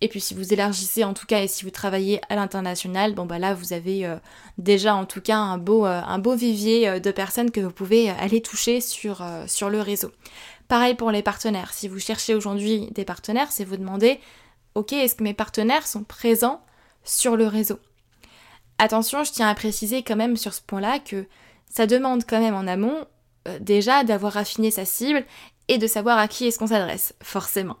Et 0.00 0.08
puis 0.08 0.20
si 0.20 0.34
vous 0.34 0.52
élargissez 0.52 1.04
en 1.04 1.14
tout 1.14 1.26
cas 1.26 1.42
et 1.42 1.48
si 1.48 1.64
vous 1.64 1.70
travaillez 1.70 2.20
à 2.28 2.36
l'international, 2.36 3.14
bon 3.14 3.24
bah 3.24 3.38
là 3.38 3.54
vous 3.54 3.72
avez 3.72 4.04
euh, 4.04 4.16
déjà 4.58 4.94
en 4.94 5.04
tout 5.04 5.20
cas 5.20 5.36
un 5.36 5.58
beau, 5.58 5.86
euh, 5.86 6.00
un 6.04 6.18
beau 6.18 6.34
vivier 6.34 7.00
de 7.00 7.10
personnes 7.10 7.50
que 7.50 7.60
vous 7.60 7.70
pouvez 7.70 8.10
aller 8.10 8.42
toucher 8.42 8.80
sur, 8.80 9.24
sur 9.46 9.70
le 9.70 9.80
réseau. 9.80 10.10
Pareil 10.68 10.94
pour 10.94 11.10
les 11.10 11.22
partenaires. 11.22 11.72
Si 11.72 11.86
vous 11.88 11.98
cherchez 11.98 12.34
aujourd'hui 12.34 12.88
des 12.92 13.04
partenaires, 13.04 13.52
c'est 13.52 13.64
vous 13.64 13.76
demander, 13.76 14.20
ok, 14.74 14.92
est-ce 14.92 15.14
que 15.14 15.24
mes 15.24 15.34
partenaires 15.34 15.86
sont 15.86 16.02
présents 16.02 16.62
sur 17.04 17.36
le 17.36 17.46
réseau? 17.46 17.78
Attention, 18.78 19.24
je 19.24 19.32
tiens 19.32 19.48
à 19.48 19.54
préciser 19.54 20.02
quand 20.02 20.16
même 20.16 20.36
sur 20.36 20.54
ce 20.54 20.60
point-là 20.62 20.98
que 20.98 21.26
ça 21.68 21.86
demande 21.86 22.24
quand 22.26 22.40
même 22.40 22.54
en 22.54 22.66
amont 22.66 23.06
déjà 23.60 24.04
d'avoir 24.04 24.36
affiné 24.36 24.70
sa 24.70 24.84
cible 24.84 25.24
et 25.68 25.78
de 25.78 25.86
savoir 25.86 26.18
à 26.18 26.28
qui 26.28 26.46
est-ce 26.46 26.58
qu'on 26.58 26.66
s'adresse, 26.66 27.14
forcément. 27.22 27.76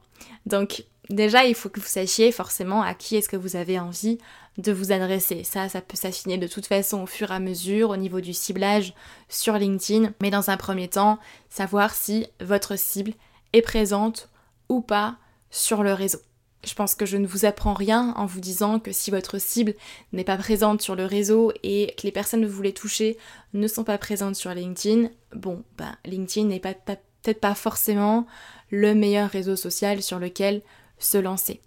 Donc 0.46 0.84
déjà, 1.10 1.44
il 1.44 1.54
faut 1.54 1.68
que 1.68 1.80
vous 1.80 1.86
sachiez 1.86 2.32
forcément 2.32 2.82
à 2.82 2.94
qui 2.94 3.16
est-ce 3.16 3.28
que 3.28 3.36
vous 3.36 3.56
avez 3.56 3.78
envie 3.78 4.18
de 4.58 4.72
vous 4.72 4.92
adresser. 4.92 5.44
Ça, 5.44 5.68
ça 5.68 5.80
peut 5.80 5.96
s'affiner 5.96 6.38
de 6.38 6.46
toute 6.46 6.66
façon 6.66 7.02
au 7.02 7.06
fur 7.06 7.30
et 7.30 7.34
à 7.34 7.40
mesure 7.40 7.90
au 7.90 7.96
niveau 7.96 8.20
du 8.20 8.34
ciblage 8.34 8.94
sur 9.28 9.54
LinkedIn. 9.54 10.12
Mais 10.20 10.30
dans 10.30 10.50
un 10.50 10.56
premier 10.56 10.88
temps, 10.88 11.18
savoir 11.48 11.94
si 11.94 12.26
votre 12.40 12.76
cible 12.76 13.12
est 13.52 13.62
présente 13.62 14.28
ou 14.68 14.80
pas 14.80 15.16
sur 15.50 15.82
le 15.82 15.92
réseau. 15.92 16.18
Je 16.64 16.74
pense 16.74 16.94
que 16.94 17.06
je 17.06 17.16
ne 17.16 17.26
vous 17.26 17.44
apprends 17.44 17.74
rien 17.74 18.14
en 18.16 18.26
vous 18.26 18.40
disant 18.40 18.78
que 18.78 18.92
si 18.92 19.10
votre 19.10 19.38
cible 19.40 19.74
n'est 20.12 20.24
pas 20.24 20.36
présente 20.36 20.80
sur 20.80 20.94
le 20.94 21.04
réseau 21.04 21.52
et 21.62 21.94
que 21.98 22.02
les 22.04 22.12
personnes 22.12 22.42
que 22.42 22.46
vous 22.46 22.56
voulez 22.56 22.72
toucher 22.72 23.18
ne 23.52 23.66
sont 23.66 23.84
pas 23.84 23.98
présentes 23.98 24.36
sur 24.36 24.54
LinkedIn, 24.54 25.10
bon, 25.34 25.64
ben 25.76 25.96
LinkedIn 26.04 26.46
n'est 26.46 26.60
peut-être 26.60 27.40
pas 27.40 27.54
forcément 27.54 28.26
le 28.70 28.94
meilleur 28.94 29.28
réseau 29.30 29.56
social 29.56 30.02
sur 30.02 30.18
lequel 30.18 30.62
se 31.02 31.18
lancer. 31.18 31.60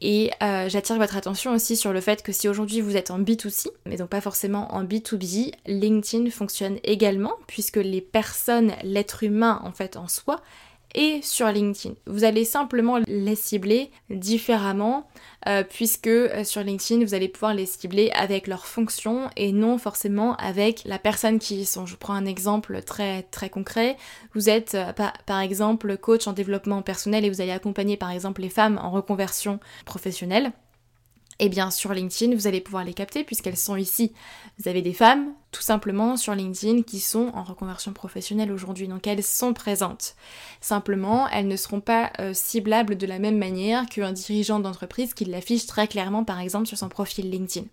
Et 0.00 0.30
euh, 0.42 0.68
j'attire 0.68 0.96
votre 0.96 1.16
attention 1.16 1.52
aussi 1.52 1.76
sur 1.76 1.92
le 1.92 2.00
fait 2.00 2.22
que 2.22 2.32
si 2.32 2.48
aujourd'hui 2.48 2.80
vous 2.80 2.96
êtes 2.96 3.10
en 3.10 3.20
B2C, 3.20 3.68
mais 3.86 3.96
donc 3.96 4.10
pas 4.10 4.20
forcément 4.20 4.72
en 4.74 4.84
B2B, 4.84 5.52
LinkedIn 5.66 6.30
fonctionne 6.30 6.78
également 6.84 7.32
puisque 7.46 7.76
les 7.76 8.00
personnes, 8.00 8.72
l'être 8.82 9.22
humain 9.22 9.60
en 9.64 9.72
fait 9.72 9.96
en 9.96 10.08
soi, 10.08 10.42
et 10.94 11.20
sur 11.22 11.48
LinkedIn. 11.48 11.94
Vous 12.06 12.24
allez 12.24 12.44
simplement 12.44 12.98
les 13.06 13.34
cibler 13.34 13.90
différemment 14.10 15.06
euh, 15.48 15.64
puisque 15.68 16.06
euh, 16.06 16.44
sur 16.44 16.62
LinkedIn 16.62 17.04
vous 17.04 17.14
allez 17.14 17.28
pouvoir 17.28 17.54
les 17.54 17.66
cibler 17.66 18.10
avec 18.14 18.46
leur 18.46 18.66
fonction 18.66 19.28
et 19.36 19.52
non 19.52 19.78
forcément 19.78 20.36
avec 20.36 20.82
la 20.84 20.98
personne 20.98 21.38
qui 21.38 21.56
y 21.56 21.64
sont. 21.64 21.86
Je 21.86 21.96
prends 21.96 22.14
un 22.14 22.26
exemple 22.26 22.82
très 22.82 23.22
très 23.24 23.50
concret. 23.50 23.96
Vous 24.34 24.48
êtes 24.48 24.74
euh, 24.74 24.92
par 25.26 25.40
exemple 25.40 25.96
coach 25.96 26.26
en 26.26 26.32
développement 26.32 26.82
personnel 26.82 27.24
et 27.24 27.30
vous 27.30 27.40
allez 27.40 27.50
accompagner 27.50 27.96
par 27.96 28.10
exemple 28.10 28.42
les 28.42 28.50
femmes 28.50 28.78
en 28.82 28.90
reconversion 28.90 29.60
professionnelle. 29.84 30.52
Et 31.42 31.48
bien 31.48 31.72
sur 31.72 31.92
LinkedIn, 31.92 32.36
vous 32.36 32.46
allez 32.46 32.60
pouvoir 32.60 32.84
les 32.84 32.94
capter 32.94 33.24
puisqu'elles 33.24 33.56
sont 33.56 33.74
ici. 33.74 34.12
Vous 34.60 34.68
avez 34.68 34.80
des 34.80 34.92
femmes, 34.92 35.32
tout 35.50 35.60
simplement, 35.60 36.16
sur 36.16 36.36
LinkedIn 36.36 36.82
qui 36.82 37.00
sont 37.00 37.32
en 37.34 37.42
reconversion 37.42 37.92
professionnelle 37.92 38.52
aujourd'hui. 38.52 38.86
Donc 38.86 39.08
elles 39.08 39.24
sont 39.24 39.52
présentes. 39.52 40.14
Simplement, 40.60 41.28
elles 41.30 41.48
ne 41.48 41.56
seront 41.56 41.80
pas 41.80 42.12
euh, 42.20 42.32
ciblables 42.32 42.96
de 42.96 43.08
la 43.08 43.18
même 43.18 43.38
manière 43.38 43.86
qu'un 43.86 44.12
dirigeant 44.12 44.60
d'entreprise 44.60 45.14
qui 45.14 45.24
l'affiche 45.24 45.66
très 45.66 45.88
clairement, 45.88 46.22
par 46.22 46.38
exemple, 46.38 46.68
sur 46.68 46.78
son 46.78 46.88
profil 46.88 47.28
LinkedIn. 47.28 47.66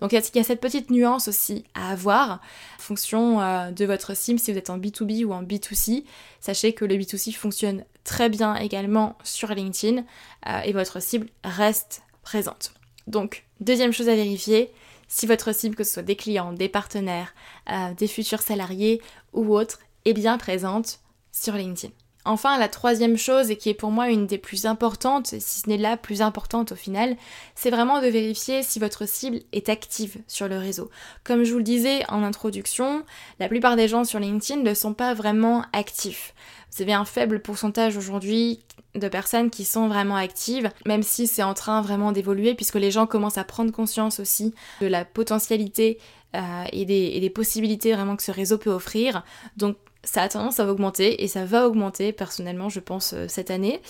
Donc 0.00 0.12
il 0.12 0.22
y, 0.36 0.38
a 0.38 0.44
cette 0.44 0.60
petite 0.60 0.90
nuance 0.90 1.26
aussi 1.26 1.64
à 1.74 1.90
avoir 1.90 2.30
en 2.30 2.38
fonction 2.78 3.40
euh, 3.40 3.72
de 3.72 3.84
votre 3.86 4.16
cible, 4.16 4.38
si 4.38 4.52
vous 4.52 4.58
êtes 4.58 4.70
en 4.70 4.78
B2B 4.78 5.24
ou 5.24 5.32
en 5.32 5.42
B2C. 5.42 6.04
Sachez 6.38 6.74
que 6.74 6.84
le 6.84 6.94
B2C 6.94 7.34
fonctionne 7.34 7.82
très 8.04 8.28
bien 8.28 8.54
également 8.54 9.18
sur 9.24 9.48
LinkedIn 9.48 10.04
euh, 10.46 10.60
et 10.60 10.72
votre 10.72 11.02
cible 11.02 11.26
reste 11.42 12.02
présente. 12.22 12.70
Donc, 13.06 13.44
deuxième 13.60 13.92
chose 13.92 14.08
à 14.08 14.14
vérifier, 14.14 14.72
si 15.08 15.26
votre 15.26 15.54
cible, 15.54 15.76
que 15.76 15.84
ce 15.84 15.94
soit 15.94 16.02
des 16.02 16.16
clients, 16.16 16.52
des 16.52 16.68
partenaires, 16.68 17.34
euh, 17.70 17.94
des 17.94 18.08
futurs 18.08 18.42
salariés 18.42 19.00
ou 19.32 19.54
autres, 19.54 19.78
est 20.04 20.12
bien 20.12 20.38
présente 20.38 21.00
sur 21.32 21.54
LinkedIn. 21.54 21.92
Enfin, 22.24 22.58
la 22.58 22.68
troisième 22.68 23.16
chose, 23.16 23.52
et 23.52 23.56
qui 23.56 23.68
est 23.68 23.74
pour 23.74 23.92
moi 23.92 24.10
une 24.10 24.26
des 24.26 24.38
plus 24.38 24.66
importantes, 24.66 25.28
si 25.38 25.60
ce 25.60 25.68
n'est 25.68 25.76
la 25.76 25.96
plus 25.96 26.22
importante 26.22 26.72
au 26.72 26.74
final, 26.74 27.16
c'est 27.54 27.70
vraiment 27.70 28.00
de 28.00 28.08
vérifier 28.08 28.64
si 28.64 28.80
votre 28.80 29.06
cible 29.06 29.38
est 29.52 29.68
active 29.68 30.16
sur 30.26 30.48
le 30.48 30.58
réseau. 30.58 30.90
Comme 31.22 31.44
je 31.44 31.52
vous 31.52 31.58
le 31.58 31.64
disais 31.64 32.04
en 32.08 32.24
introduction, 32.24 33.04
la 33.38 33.48
plupart 33.48 33.76
des 33.76 33.86
gens 33.86 34.02
sur 34.02 34.18
LinkedIn 34.18 34.60
ne 34.62 34.74
sont 34.74 34.92
pas 34.92 35.14
vraiment 35.14 35.64
actifs. 35.72 36.34
Vous 36.72 36.82
avez 36.82 36.94
un 36.94 37.04
faible 37.04 37.40
pourcentage 37.40 37.96
aujourd'hui 37.96 38.64
de 38.96 39.08
personnes 39.08 39.50
qui 39.50 39.64
sont 39.64 39.88
vraiment 39.88 40.16
actives, 40.16 40.70
même 40.84 41.02
si 41.02 41.26
c'est 41.26 41.42
en 41.42 41.54
train 41.54 41.82
vraiment 41.82 42.12
d'évoluer, 42.12 42.54
puisque 42.54 42.76
les 42.76 42.90
gens 42.90 43.06
commencent 43.06 43.38
à 43.38 43.44
prendre 43.44 43.72
conscience 43.72 44.20
aussi 44.20 44.54
de 44.80 44.86
la 44.86 45.04
potentialité 45.04 45.98
euh, 46.34 46.64
et, 46.72 46.84
des, 46.84 47.12
et, 47.14 47.20
des, 47.20 47.30
possibilités 47.30 47.92
vraiment 47.92 48.16
que 48.16 48.22
ce 48.22 48.32
réseau 48.32 48.58
peut 48.58 48.70
offrir. 48.70 49.24
Donc 49.56 49.76
ça 50.04 50.22
a 50.22 50.28
tendance 50.28 50.60
à 50.60 50.70
augmenter 50.70 51.22
et 51.22 51.28
ça 51.28 51.44
va 51.44 51.66
augmenter 51.66 52.12
personnellement 52.12 52.68
je 52.68 52.80
pense 52.80 53.12
euh, 53.12 53.26
cette 53.28 53.50
année. 53.50 53.80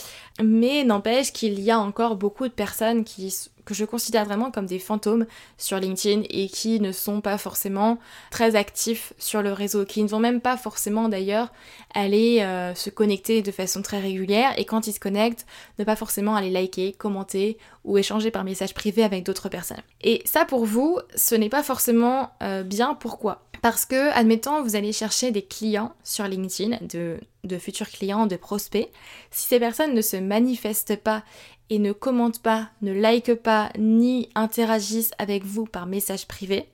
Mais 0.43 0.85
n'empêche 0.85 1.33
qu'il 1.33 1.61
y 1.61 1.71
a 1.71 1.79
encore 1.79 2.17
beaucoup 2.17 2.49
de 2.49 2.53
personnes 2.53 3.05
qui 3.05 3.35
que 3.67 3.75
je 3.75 3.85
considère 3.85 4.25
vraiment 4.25 4.51
comme 4.51 4.65
des 4.65 4.79
fantômes 4.79 5.27
sur 5.59 5.79
LinkedIn 5.79 6.23
et 6.31 6.49
qui 6.49 6.81
ne 6.81 6.93
sont 6.93 7.21
pas 7.21 7.37
forcément 7.37 7.99
très 8.31 8.57
actifs 8.57 9.13
sur 9.19 9.43
le 9.43 9.53
réseau, 9.53 9.85
qui 9.85 10.03
ne 10.03 10.09
vont 10.09 10.21
même 10.21 10.41
pas 10.41 10.57
forcément 10.57 11.11
d'ailleurs 11.11 11.53
aller 11.93 12.41
euh, 12.41 12.75
se 12.75 12.89
connecter 12.89 13.43
de 13.43 13.51
façon 13.51 13.83
très 13.83 14.01
régulière 14.01 14.55
et 14.57 14.65
quand 14.65 14.87
ils 14.87 14.93
se 14.93 15.01
connectent, 15.01 15.45
ne 15.79 15.85
pas 15.85 15.97
forcément 15.97 16.37
aller 16.37 16.51
liker, 16.51 16.93
commenter 16.93 17.59
ou 17.85 17.99
échanger 17.99 18.31
par 18.31 18.45
message 18.45 18.73
privé 18.73 19.03
avec 19.03 19.25
d'autres 19.25 19.49
personnes. 19.49 19.83
Et 20.01 20.23
ça 20.25 20.45
pour 20.45 20.65
vous, 20.65 20.99
ce 21.15 21.35
n'est 21.35 21.49
pas 21.49 21.63
forcément 21.63 22.31
euh, 22.43 22.63
bien. 22.63 22.95
Pourquoi? 22.95 23.43
Parce 23.63 23.85
que, 23.85 24.11
admettons, 24.13 24.63
vous 24.63 24.77
allez 24.77 24.93
chercher 24.93 25.31
des 25.31 25.43
clients 25.43 25.93
sur 26.05 26.29
LinkedIn, 26.29 26.79
de, 26.83 27.19
de, 27.45 27.59
futurs 27.59 27.89
clients, 27.89 28.27
de 28.27 28.37
prospects. 28.37 28.89
Si 29.31 29.49
ces 29.49 29.59
personnes 29.59 29.95
ne 29.95 30.03
se 30.03 30.17
manifestent 30.17 30.97
pas 30.97 31.25
et 31.71 31.79
ne 31.79 31.93
commentent 31.93 32.43
pas, 32.43 32.69
ne 32.83 32.93
likent 32.93 33.35
pas, 33.35 33.71
ni 33.79 34.29
interagissent 34.35 35.13
avec 35.19 35.45
vous 35.45 35.65
par 35.65 35.87
message 35.87 36.27
privé, 36.27 36.69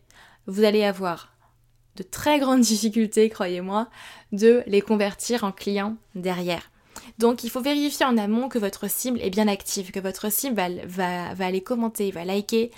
vous 0.47 0.65
allez 0.65 0.85
avoir 0.85 1.33
de 1.97 2.03
très 2.03 2.39
grandes 2.39 2.61
difficultés, 2.73 3.29
croyez-moi, 3.29 3.89
de 4.33 4.63
les 4.67 4.81
convertir 4.81 5.45
en 5.45 5.53
clients 5.53 5.97
derrière. 6.15 6.71
Donc 7.19 7.45
il 7.45 7.51
faut 7.51 7.61
vérifier 7.61 8.07
en 8.07 8.19
amont 8.19 8.49
que 8.49 8.59
votre 8.59 8.89
cible 8.91 9.21
est 9.21 9.31
bien 9.31 9.49
active, 9.49 9.91
que 9.91 10.01
votre 10.01 10.31
cible 10.31 10.57
va, 10.87 11.35
va, 11.35 11.47
aller 11.47 11.63
commenter, 11.63 12.11
va 12.11 12.25
liker, 12.25 12.71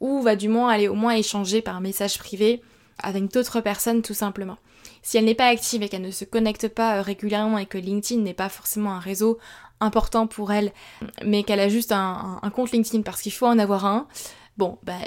ou 0.00 0.20
va 0.22 0.36
du 0.36 0.48
moins 0.48 0.70
aller 0.70 0.88
au 0.88 0.94
moins 0.94 1.14
échanger 1.14 1.62
par 1.62 1.80
message 1.80 2.18
privé 2.18 2.62
avec 3.02 3.30
d'autres 3.32 3.60
personnes 3.60 4.02
tout 4.02 4.14
simplement. 4.14 4.58
Si 5.02 5.16
elle 5.16 5.24
n'est 5.24 5.34
pas 5.34 5.46
active 5.46 5.82
et 5.82 5.88
qu'elle 5.88 6.02
ne 6.02 6.10
se 6.10 6.24
connecte 6.24 6.68
pas 6.68 6.98
euh, 6.98 7.02
régulièrement 7.02 7.58
et 7.58 7.66
que 7.66 7.78
LinkedIn 7.78 8.22
n'est 8.22 8.34
pas 8.34 8.48
forcément 8.48 8.92
un 8.92 9.00
réseau 9.00 9.38
important 9.82 10.26
pour 10.26 10.52
elle, 10.52 10.72
mais 11.24 11.42
qu'elle 11.42 11.60
a 11.60 11.68
juste 11.68 11.92
un, 11.92 12.40
compte 12.54 12.72
LinkedIn 12.72 13.02
parce 13.02 13.22
qu'il 13.22 13.32
faut 13.32 13.46
en 13.46 13.58
avoir 13.58 13.84
un, 13.84 14.06
bon, 14.56 14.78
bah, 14.82 14.98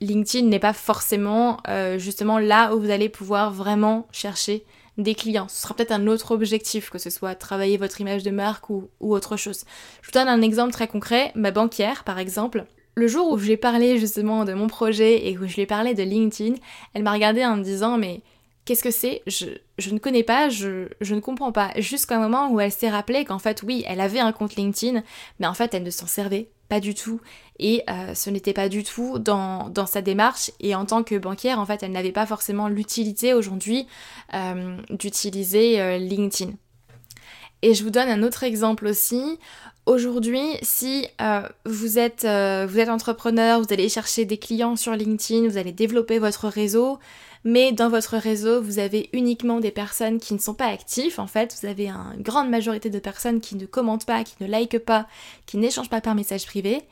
LinkedIn 0.00 0.46
n'est 0.46 0.58
pas 0.58 0.72
forcément 0.72 1.58
euh, 1.68 1.98
justement 1.98 2.38
là 2.38 2.74
où 2.74 2.80
vous 2.80 2.90
allez 2.90 3.08
pouvoir 3.08 3.50
vraiment 3.50 4.06
chercher 4.12 4.64
des 4.98 5.14
clients. 5.14 5.48
Ce 5.48 5.62
sera 5.62 5.74
peut-être 5.74 5.92
un 5.92 6.06
autre 6.06 6.32
objectif, 6.32 6.90
que 6.90 6.98
ce 6.98 7.10
soit 7.10 7.34
travailler 7.34 7.76
votre 7.76 8.00
image 8.00 8.22
de 8.22 8.30
marque 8.30 8.70
ou, 8.70 8.90
ou 9.00 9.14
autre 9.14 9.36
chose. 9.36 9.64
Je 10.02 10.08
vous 10.08 10.12
donne 10.12 10.28
un 10.28 10.42
exemple 10.42 10.72
très 10.72 10.88
concret. 10.88 11.32
Ma 11.34 11.50
banquière, 11.50 12.04
par 12.04 12.18
exemple, 12.18 12.66
le 12.94 13.08
jour 13.08 13.30
où 13.30 13.38
je 13.38 13.46
lui 13.46 13.52
ai 13.52 13.56
parlé 13.56 13.98
justement 13.98 14.44
de 14.44 14.52
mon 14.52 14.66
projet 14.66 15.28
et 15.28 15.38
où 15.38 15.46
je 15.46 15.54
lui 15.54 15.62
ai 15.62 15.66
parlé 15.66 15.94
de 15.94 16.02
LinkedIn, 16.02 16.56
elle 16.94 17.02
m'a 17.02 17.12
regardé 17.12 17.44
en 17.44 17.56
me 17.56 17.62
disant 17.62 17.98
mais 17.98 18.20
qu'est-ce 18.64 18.82
que 18.82 18.90
c'est? 18.90 19.22
Je, 19.26 19.90
ne 19.90 19.98
connais 19.98 20.22
pas, 20.22 20.48
je, 20.48 20.88
ne 21.00 21.20
comprends 21.20 21.52
pas. 21.52 21.72
Jusqu'à 21.76 22.16
un 22.16 22.20
moment 22.20 22.50
où 22.50 22.60
elle 22.60 22.72
s'est 22.72 22.90
rappelée 22.90 23.24
qu'en 23.24 23.38
fait 23.38 23.62
oui, 23.62 23.84
elle 23.86 24.00
avait 24.00 24.20
un 24.20 24.32
compte 24.32 24.56
LinkedIn, 24.56 25.02
mais 25.38 25.46
en 25.46 25.54
fait 25.54 25.74
elle 25.74 25.82
ne 25.82 25.90
s'en 25.90 26.06
servait 26.06 26.48
pas 26.70 26.80
du 26.80 26.94
tout. 26.94 27.20
Et 27.58 27.82
euh, 27.90 28.14
ce 28.14 28.30
n'était 28.30 28.54
pas 28.54 28.70
du 28.70 28.84
tout 28.84 29.18
dans, 29.18 29.70
sa 29.86 30.00
démarche. 30.00 30.50
Et 30.60 30.74
en 30.74 30.86
tant 30.86 31.02
que 31.02 31.16
banquière, 31.16 31.58
en 31.58 31.66
fait, 31.66 31.82
elle 31.82 31.92
n'avait 31.92 32.12
pas 32.12 32.24
forcément 32.24 32.68
l'utilité 32.68 33.34
aujourd'hui 33.34 33.86
euh, 34.32 34.78
d'utiliser 34.88 35.78
euh, 35.80 35.98
LinkedIn. 35.98 36.52
Et 37.60 37.74
je 37.74 37.84
vous 37.84 37.90
donne 37.90 38.08
un 38.08 38.22
autre 38.22 38.44
exemple 38.44 38.86
aussi 38.86 39.38
Aujourd'hui, 39.90 40.56
si 40.62 41.04
euh, 41.20 41.42
vous, 41.64 41.98
êtes, 41.98 42.24
euh, 42.24 42.64
vous 42.70 42.78
êtes 42.78 42.88
entrepreneur, 42.88 43.60
vous 43.60 43.72
allez 43.72 43.88
chercher 43.88 44.24
des 44.24 44.38
clients 44.38 44.76
sur 44.76 44.92
LinkedIn, 44.92 45.48
vous 45.48 45.56
allez 45.56 45.72
développer 45.72 46.20
votre 46.20 46.46
réseau, 46.46 47.00
mais 47.42 47.72
dans 47.72 47.88
votre 47.88 48.16
réseau, 48.16 48.62
vous 48.62 48.78
avez 48.78 49.10
uniquement 49.12 49.58
des 49.58 49.72
personnes 49.72 50.20
qui 50.20 50.32
ne 50.32 50.38
sont 50.38 50.54
pas 50.54 50.66
actives. 50.66 51.18
En 51.18 51.26
fait, 51.26 51.58
vous 51.60 51.66
avez 51.66 51.88
une 51.88 52.22
grande 52.22 52.48
majorité 52.50 52.88
de 52.88 53.00
personnes 53.00 53.40
qui 53.40 53.56
ne 53.56 53.66
commentent 53.66 54.06
pas, 54.06 54.22
qui 54.22 54.36
ne 54.38 54.46
likent 54.46 54.78
pas, 54.78 55.08
qui 55.44 55.56
n'échangent 55.56 55.90
pas 55.90 56.00
par 56.00 56.14
message 56.14 56.46
privé. 56.46 56.82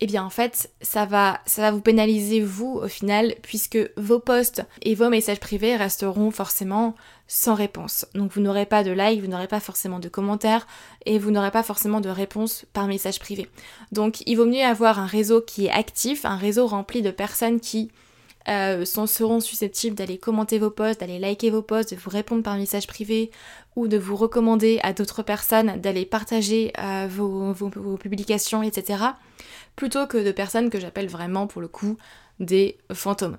eh 0.00 0.06
bien 0.06 0.22
en 0.22 0.30
fait 0.30 0.70
ça 0.82 1.06
va, 1.06 1.40
ça 1.46 1.62
va 1.62 1.70
vous 1.70 1.80
pénaliser 1.80 2.42
vous 2.42 2.80
au 2.82 2.88
final 2.88 3.34
puisque 3.40 3.78
vos 3.96 4.18
posts 4.18 4.62
et 4.82 4.94
vos 4.94 5.08
messages 5.08 5.40
privés 5.40 5.76
resteront 5.76 6.30
forcément 6.30 6.94
sans 7.32 7.54
réponse. 7.54 8.06
Donc 8.16 8.32
vous 8.32 8.40
n'aurez 8.40 8.66
pas 8.66 8.82
de 8.82 8.90
like, 8.90 9.20
vous 9.20 9.28
n'aurez 9.28 9.46
pas 9.46 9.60
forcément 9.60 10.00
de 10.00 10.08
commentaires 10.08 10.66
et 11.06 11.20
vous 11.20 11.30
n'aurez 11.30 11.52
pas 11.52 11.62
forcément 11.62 12.00
de 12.00 12.08
réponse 12.08 12.66
par 12.72 12.88
message 12.88 13.20
privé. 13.20 13.48
Donc 13.92 14.24
il 14.26 14.34
vaut 14.34 14.46
mieux 14.46 14.64
avoir 14.64 14.98
un 14.98 15.06
réseau 15.06 15.40
qui 15.40 15.66
est 15.66 15.70
actif, 15.70 16.24
un 16.24 16.36
réseau 16.36 16.66
rempli 16.66 17.02
de 17.02 17.12
personnes 17.12 17.60
qui 17.60 17.92
euh, 18.48 18.84
seront 18.84 19.38
susceptibles 19.38 19.94
d'aller 19.94 20.18
commenter 20.18 20.58
vos 20.58 20.70
posts, 20.70 20.98
d'aller 20.98 21.20
liker 21.20 21.50
vos 21.50 21.62
posts, 21.62 21.94
de 21.94 22.00
vous 22.00 22.10
répondre 22.10 22.42
par 22.42 22.56
message 22.56 22.88
privé 22.88 23.30
ou 23.76 23.86
de 23.86 23.96
vous 23.96 24.16
recommander 24.16 24.80
à 24.82 24.92
d'autres 24.92 25.22
personnes 25.22 25.80
d'aller 25.80 26.06
partager 26.06 26.72
euh, 26.80 27.06
vos, 27.08 27.54
publications, 27.96 28.64
etc. 28.64 29.04
Plutôt 29.76 30.08
que 30.08 30.18
de 30.18 30.32
personnes 30.32 30.68
que 30.68 30.80
j'appelle 30.80 31.08
vraiment 31.08 31.46
pour 31.46 31.62
le 31.62 31.68
coup 31.68 31.96
des 32.40 32.76
fantômes. 32.92 33.38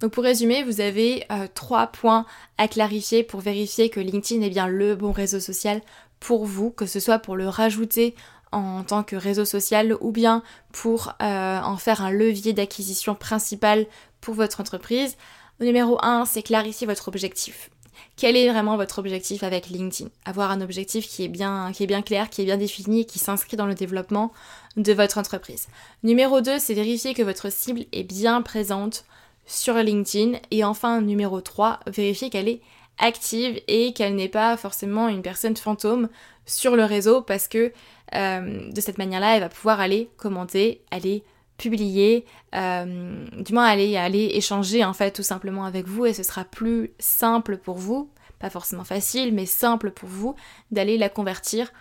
Donc 0.00 0.12
pour 0.12 0.24
résumer, 0.24 0.62
vous 0.62 0.80
avez 0.80 1.24
euh, 1.30 1.46
trois 1.52 1.86
points 1.86 2.26
à 2.58 2.68
clarifier 2.68 3.22
pour 3.22 3.40
vérifier 3.40 3.90
que 3.90 4.00
LinkedIn 4.00 4.42
est 4.42 4.50
bien 4.50 4.66
le 4.66 4.94
bon 4.94 5.12
réseau 5.12 5.40
social 5.40 5.80
pour 6.20 6.44
vous, 6.44 6.70
que 6.70 6.86
ce 6.86 7.00
soit 7.00 7.18
pour 7.18 7.36
le 7.36 7.48
rajouter 7.48 8.14
en 8.52 8.84
tant 8.84 9.02
que 9.02 9.16
réseau 9.16 9.44
social 9.44 9.96
ou 10.00 10.12
bien 10.12 10.42
pour 10.72 11.14
euh, 11.22 11.60
en 11.60 11.76
faire 11.76 12.02
un 12.02 12.10
levier 12.10 12.52
d'acquisition 12.52 13.14
principal 13.14 13.86
pour 14.20 14.34
votre 14.34 14.60
entreprise. 14.60 15.16
Numéro 15.60 15.98
1, 16.02 16.26
c'est 16.26 16.42
clarifier 16.42 16.86
votre 16.86 17.08
objectif. 17.08 17.70
Quel 18.16 18.36
est 18.36 18.50
vraiment 18.50 18.76
votre 18.76 18.98
objectif 18.98 19.42
avec 19.42 19.68
LinkedIn? 19.68 20.10
Avoir 20.24 20.50
un 20.50 20.60
objectif 20.60 21.08
qui 21.08 21.24
est 21.24 21.28
bien, 21.28 21.72
qui 21.72 21.82
est 21.82 21.86
bien 21.86 22.02
clair, 22.02 22.30
qui 22.30 22.42
est 22.42 22.44
bien 22.44 22.56
défini 22.56 23.06
qui 23.06 23.18
s'inscrit 23.18 23.56
dans 23.56 23.66
le 23.66 23.74
développement 23.74 24.32
de 24.76 24.92
votre 24.92 25.18
entreprise. 25.18 25.68
Numéro 26.02 26.40
2, 26.40 26.58
c'est 26.58 26.74
vérifier 26.74 27.14
que 27.14 27.22
votre 27.22 27.50
cible 27.50 27.84
est 27.92 28.04
bien 28.04 28.42
présente 28.42 29.04
sur 29.46 29.74
LinkedIn. 29.74 30.38
Et 30.50 30.64
enfin, 30.64 31.00
numéro 31.00 31.40
3, 31.40 31.80
vérifier 31.86 32.30
qu'elle 32.30 32.48
est 32.48 32.60
active 32.98 33.60
et 33.68 33.92
qu'elle 33.92 34.14
n'est 34.14 34.28
pas 34.28 34.56
forcément 34.56 35.08
une 35.08 35.22
personne 35.22 35.56
fantôme 35.56 36.08
sur 36.46 36.76
le 36.76 36.84
réseau 36.84 37.22
parce 37.22 37.48
que 37.48 37.72
euh, 38.14 38.70
de 38.70 38.80
cette 38.80 38.98
manière-là, 38.98 39.36
elle 39.36 39.40
va 39.40 39.48
pouvoir 39.48 39.80
aller 39.80 40.10
commenter, 40.16 40.82
aller 40.90 41.24
publier, 41.56 42.24
euh, 42.54 43.26
du 43.38 43.52
moins 43.52 43.66
aller, 43.66 43.96
aller 43.96 44.32
échanger 44.34 44.84
en 44.84 44.92
fait 44.92 45.12
tout 45.12 45.22
simplement 45.22 45.64
avec 45.64 45.86
vous 45.86 46.06
et 46.06 46.12
ce 46.12 46.22
sera 46.22 46.44
plus 46.44 46.92
simple 46.98 47.56
pour 47.56 47.76
vous, 47.76 48.10
pas 48.38 48.50
forcément 48.50 48.84
facile, 48.84 49.32
mais 49.32 49.46
simple 49.46 49.90
pour 49.90 50.08
vous 50.08 50.34
d'aller 50.70 50.98
la 50.98 51.08
convertir 51.08 51.72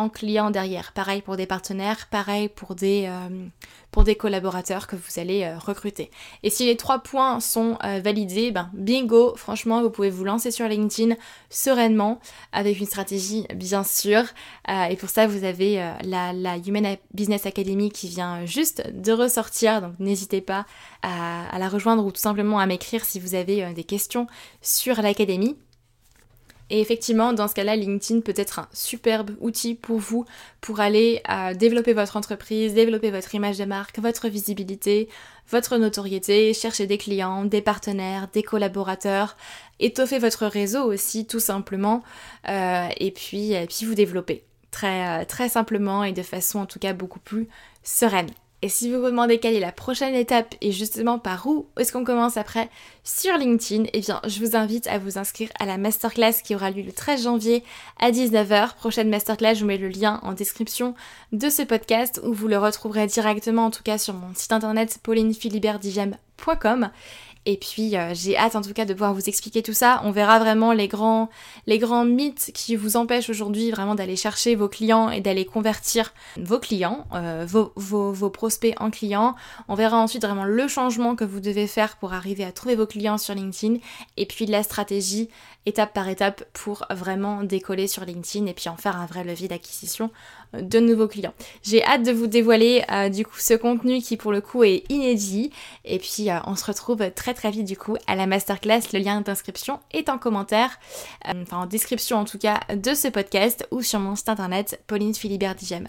en 0.00 0.08
client 0.08 0.50
derrière. 0.50 0.92
Pareil 0.92 1.22
pour 1.22 1.36
des 1.36 1.46
partenaires, 1.46 2.08
pareil 2.10 2.48
pour 2.48 2.74
des, 2.74 3.04
euh, 3.06 3.46
pour 3.90 4.04
des 4.04 4.14
collaborateurs 4.14 4.86
que 4.86 4.96
vous 4.96 5.20
allez 5.20 5.44
euh, 5.44 5.58
recruter. 5.58 6.10
Et 6.42 6.50
si 6.50 6.64
les 6.64 6.76
trois 6.76 7.00
points 7.00 7.40
sont 7.40 7.76
euh, 7.84 8.00
validés, 8.02 8.50
ben 8.50 8.70
bingo, 8.72 9.34
franchement, 9.36 9.82
vous 9.82 9.90
pouvez 9.90 10.10
vous 10.10 10.24
lancer 10.24 10.50
sur 10.50 10.66
LinkedIn 10.66 11.14
sereinement 11.50 12.18
avec 12.52 12.80
une 12.80 12.86
stratégie 12.86 13.46
bien 13.54 13.84
sûre. 13.84 14.24
et 14.68 14.96
pour 14.96 15.10
ça, 15.10 15.26
vous 15.26 15.44
avez 15.44 15.76
la, 16.02 16.32
la, 16.32 16.56
Human 16.58 16.96
Business 17.12 17.46
Academy 17.46 17.90
qui 17.90 18.08
vient 18.08 18.44
juste 18.46 18.90
de 18.94 19.12
ressortir, 19.12 19.82
donc 19.82 19.92
n'hésitez 19.98 20.40
pas 20.40 20.66
à, 21.02 21.58
la 21.58 21.68
rejoindre 21.68 22.04
ou 22.04 22.12
tout 22.12 22.20
simplement 22.20 22.58
à 22.58 22.66
m'écrire 22.66 23.04
si 23.04 23.20
vous 23.20 23.34
avez 23.34 23.72
des 23.74 23.84
questions 23.84 24.26
sur 24.62 25.02
l'académie. 25.02 25.56
Et 26.70 26.80
effectivement, 26.80 27.32
dans 27.32 27.48
ce 27.48 27.54
cas-là, 27.54 27.74
LinkedIn 27.74 28.20
peut 28.20 28.34
être 28.36 28.60
un 28.60 28.68
superbe 28.72 29.32
outil 29.40 29.74
pour 29.74 29.98
vous 29.98 30.24
pour 30.60 30.78
aller 30.78 31.20
euh, 31.28 31.52
développer 31.52 31.92
votre 31.92 32.16
entreprise, 32.16 32.74
développer 32.74 33.10
votre 33.10 33.34
image 33.34 33.58
de 33.58 33.64
marque, 33.64 33.98
votre 33.98 34.28
visibilité, 34.28 35.08
votre 35.50 35.76
notoriété, 35.78 36.54
chercher 36.54 36.86
des 36.86 36.96
clients, 36.96 37.44
des 37.44 37.60
partenaires, 37.60 38.28
des 38.32 38.44
collaborateurs, 38.44 39.36
étoffer 39.80 40.20
votre 40.20 40.46
réseau 40.46 40.84
aussi 40.84 41.26
tout 41.26 41.40
simplement, 41.40 42.04
euh, 42.48 42.86
et, 42.98 43.10
puis, 43.10 43.54
puis 43.68 43.84
vous 43.84 43.94
développer 43.94 44.44
très, 44.70 45.22
euh, 45.22 45.24
très 45.24 45.48
simplement 45.48 46.04
et 46.04 46.12
de 46.12 46.22
façon 46.22 46.60
en 46.60 46.66
tout 46.66 46.78
cas 46.78 46.92
beaucoup 46.92 47.20
plus 47.20 47.48
sereine. 47.82 48.30
Et 48.62 48.68
si 48.68 48.92
vous 48.92 49.00
vous 49.00 49.06
demandez 49.06 49.38
quelle 49.38 49.54
est 49.54 49.60
la 49.60 49.72
prochaine 49.72 50.14
étape 50.14 50.54
et 50.60 50.70
justement 50.70 51.18
par 51.18 51.46
où 51.46 51.66
est-ce 51.78 51.92
qu'on 51.92 52.04
commence 52.04 52.36
après 52.36 52.68
sur 53.04 53.38
LinkedIn, 53.38 53.84
eh 53.94 54.00
bien 54.00 54.20
je 54.26 54.38
vous 54.44 54.54
invite 54.54 54.86
à 54.86 54.98
vous 54.98 55.16
inscrire 55.16 55.48
à 55.58 55.64
la 55.64 55.78
masterclass 55.78 56.42
qui 56.44 56.54
aura 56.54 56.70
lieu 56.70 56.82
le 56.82 56.92
13 56.92 57.22
janvier 57.24 57.64
à 57.98 58.10
19h. 58.10 58.74
Prochaine 58.76 59.08
masterclass, 59.08 59.54
je 59.54 59.60
vous 59.60 59.66
mets 59.66 59.78
le 59.78 59.88
lien 59.88 60.20
en 60.22 60.34
description 60.34 60.94
de 61.32 61.48
ce 61.48 61.62
podcast 61.62 62.20
où 62.22 62.34
vous 62.34 62.48
le 62.48 62.58
retrouverez 62.58 63.06
directement 63.06 63.64
en 63.64 63.70
tout 63.70 63.82
cas 63.82 63.96
sur 63.96 64.12
mon 64.12 64.34
site 64.34 64.52
internet 64.52 64.98
paulinefiliberdigem.com. 65.02 66.90
Et 67.50 67.56
puis 67.56 67.96
euh, 67.96 68.14
j'ai 68.14 68.36
hâte 68.36 68.54
en 68.54 68.62
tout 68.62 68.72
cas 68.72 68.84
de 68.84 68.92
pouvoir 68.92 69.12
vous 69.12 69.28
expliquer 69.28 69.60
tout 69.60 69.72
ça. 69.72 70.00
On 70.04 70.12
verra 70.12 70.38
vraiment 70.38 70.72
les 70.72 70.86
grands, 70.86 71.28
mythes 72.04 72.52
qui 72.54 72.76
vous 72.76 72.96
empêchent 72.96 73.28
aujourd'hui 73.28 73.72
vraiment 73.72 73.96
d'aller 73.96 74.14
chercher 74.14 74.54
vos 74.54 74.68
clients 74.68 75.10
et 75.10 75.20
d'aller 75.20 75.44
convertir 75.44 76.14
vos 76.36 76.60
clients, 76.60 77.08
euh, 77.12 77.44
vos, 77.48 78.30
prospects 78.30 78.76
en 78.78 78.92
clients. 78.92 79.34
On 79.66 79.74
verra 79.74 79.96
ensuite 79.96 80.24
vraiment 80.24 80.44
le 80.44 80.68
changement 80.68 81.16
que 81.16 81.24
vous 81.24 81.40
devez 81.40 81.66
faire 81.66 81.96
pour 81.96 82.12
arriver 82.12 82.44
à 82.44 82.52
trouver 82.52 82.76
vos 82.76 82.86
clients 82.86 83.18
sur 83.18 83.34
LinkedIn. 83.34 83.78
Et 84.16 84.26
puis 84.26 84.46
la 84.46 84.62
stratégie 84.62 85.28
étape 85.66 85.92
par 85.92 86.08
étape 86.08 86.44
pour 86.52 86.86
vraiment 86.88 87.42
décoller 87.42 87.88
sur 87.88 88.04
LinkedIn 88.04 88.46
et 88.46 88.54
puis 88.54 88.68
en 88.68 88.76
faire 88.76 88.96
un 88.96 89.06
vrai 89.06 89.24
levier 89.24 89.48
d'acquisition 89.48 90.12
de 90.54 90.80
nouveaux 90.80 91.08
clients. 91.08 91.34
J'ai 91.62 91.84
hâte 91.84 92.04
de 92.04 92.12
vous 92.12 92.26
dévoiler 92.26 92.84
euh, 92.90 93.08
du 93.08 93.24
coup 93.24 93.38
ce 93.38 93.54
contenu 93.54 94.00
qui 94.00 94.16
pour 94.16 94.32
le 94.32 94.40
coup 94.40 94.64
est 94.64 94.84
inédit 94.88 95.50
et 95.84 95.98
puis 95.98 96.30
euh, 96.30 96.38
on 96.46 96.56
se 96.56 96.64
retrouve 96.64 97.10
très 97.14 97.34
très 97.34 97.50
vite 97.50 97.66
du 97.66 97.76
coup 97.76 97.96
à 98.06 98.16
la 98.16 98.26
masterclass. 98.26 98.80
Le 98.92 98.98
lien 98.98 99.20
d'inscription 99.20 99.80
est 99.92 100.08
en 100.08 100.18
commentaire, 100.18 100.78
euh, 101.28 101.42
enfin 101.42 101.58
en 101.58 101.66
description 101.66 102.18
en 102.18 102.24
tout 102.24 102.38
cas 102.38 102.60
de 102.74 102.94
ce 102.94 103.08
podcast 103.08 103.66
ou 103.70 103.82
sur 103.82 104.00
mon 104.00 104.16
site 104.16 104.28
internet 104.28 104.82
paulinefiliberdigem. 104.86 105.88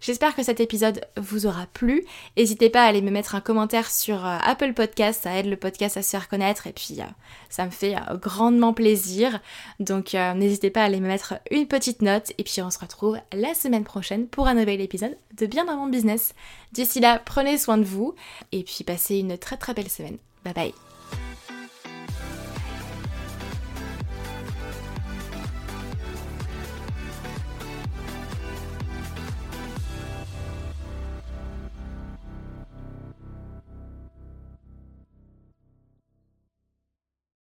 J'espère 0.00 0.34
que 0.34 0.42
cet 0.42 0.60
épisode 0.60 1.00
vous 1.16 1.46
aura 1.46 1.66
plu. 1.72 2.04
N'hésitez 2.36 2.70
pas 2.70 2.82
à 2.82 2.86
aller 2.86 3.02
me 3.02 3.10
mettre 3.10 3.34
un 3.34 3.40
commentaire 3.40 3.90
sur 3.90 4.26
euh, 4.26 4.38
Apple 4.42 4.72
Podcast, 4.72 5.22
ça 5.22 5.36
aide 5.36 5.46
le 5.46 5.56
podcast 5.56 5.96
à 5.96 6.02
se 6.02 6.10
faire 6.10 6.28
connaître 6.28 6.66
et 6.66 6.72
puis 6.72 6.96
euh, 7.00 7.04
ça 7.48 7.64
me 7.64 7.70
fait 7.70 7.94
euh, 7.94 8.16
grandement 8.16 8.72
plaisir. 8.72 9.40
Donc 9.78 10.14
n'hésitez 10.14 10.70
pas 10.70 10.82
à 10.82 10.84
aller 10.84 11.00
me 11.00 11.08
mettre 11.08 11.34
une 11.50 11.66
petite 11.66 12.02
note 12.02 12.32
et 12.38 12.44
puis 12.44 12.60
on 12.62 12.70
se 12.70 12.78
retrouve 12.78 13.18
la 13.32 13.54
semaine 13.54 13.84
prochaine 13.84 14.26
pour 14.26 14.48
un 14.48 14.54
nouvel 14.54 14.80
épisode 14.80 15.16
de 15.36 15.46
Bien 15.46 15.64
dans 15.64 15.76
mon 15.76 15.86
business. 15.86 16.34
D'ici 16.72 17.00
là, 17.00 17.20
prenez 17.24 17.58
soin 17.58 17.78
de 17.78 17.84
vous 17.84 18.14
et 18.52 18.64
puis 18.64 18.84
passez 18.84 19.18
une 19.18 19.38
très 19.38 19.56
très 19.56 19.74
belle 19.74 19.90
semaine. 19.90 20.18
Bye 20.44 20.54
bye 20.54 20.89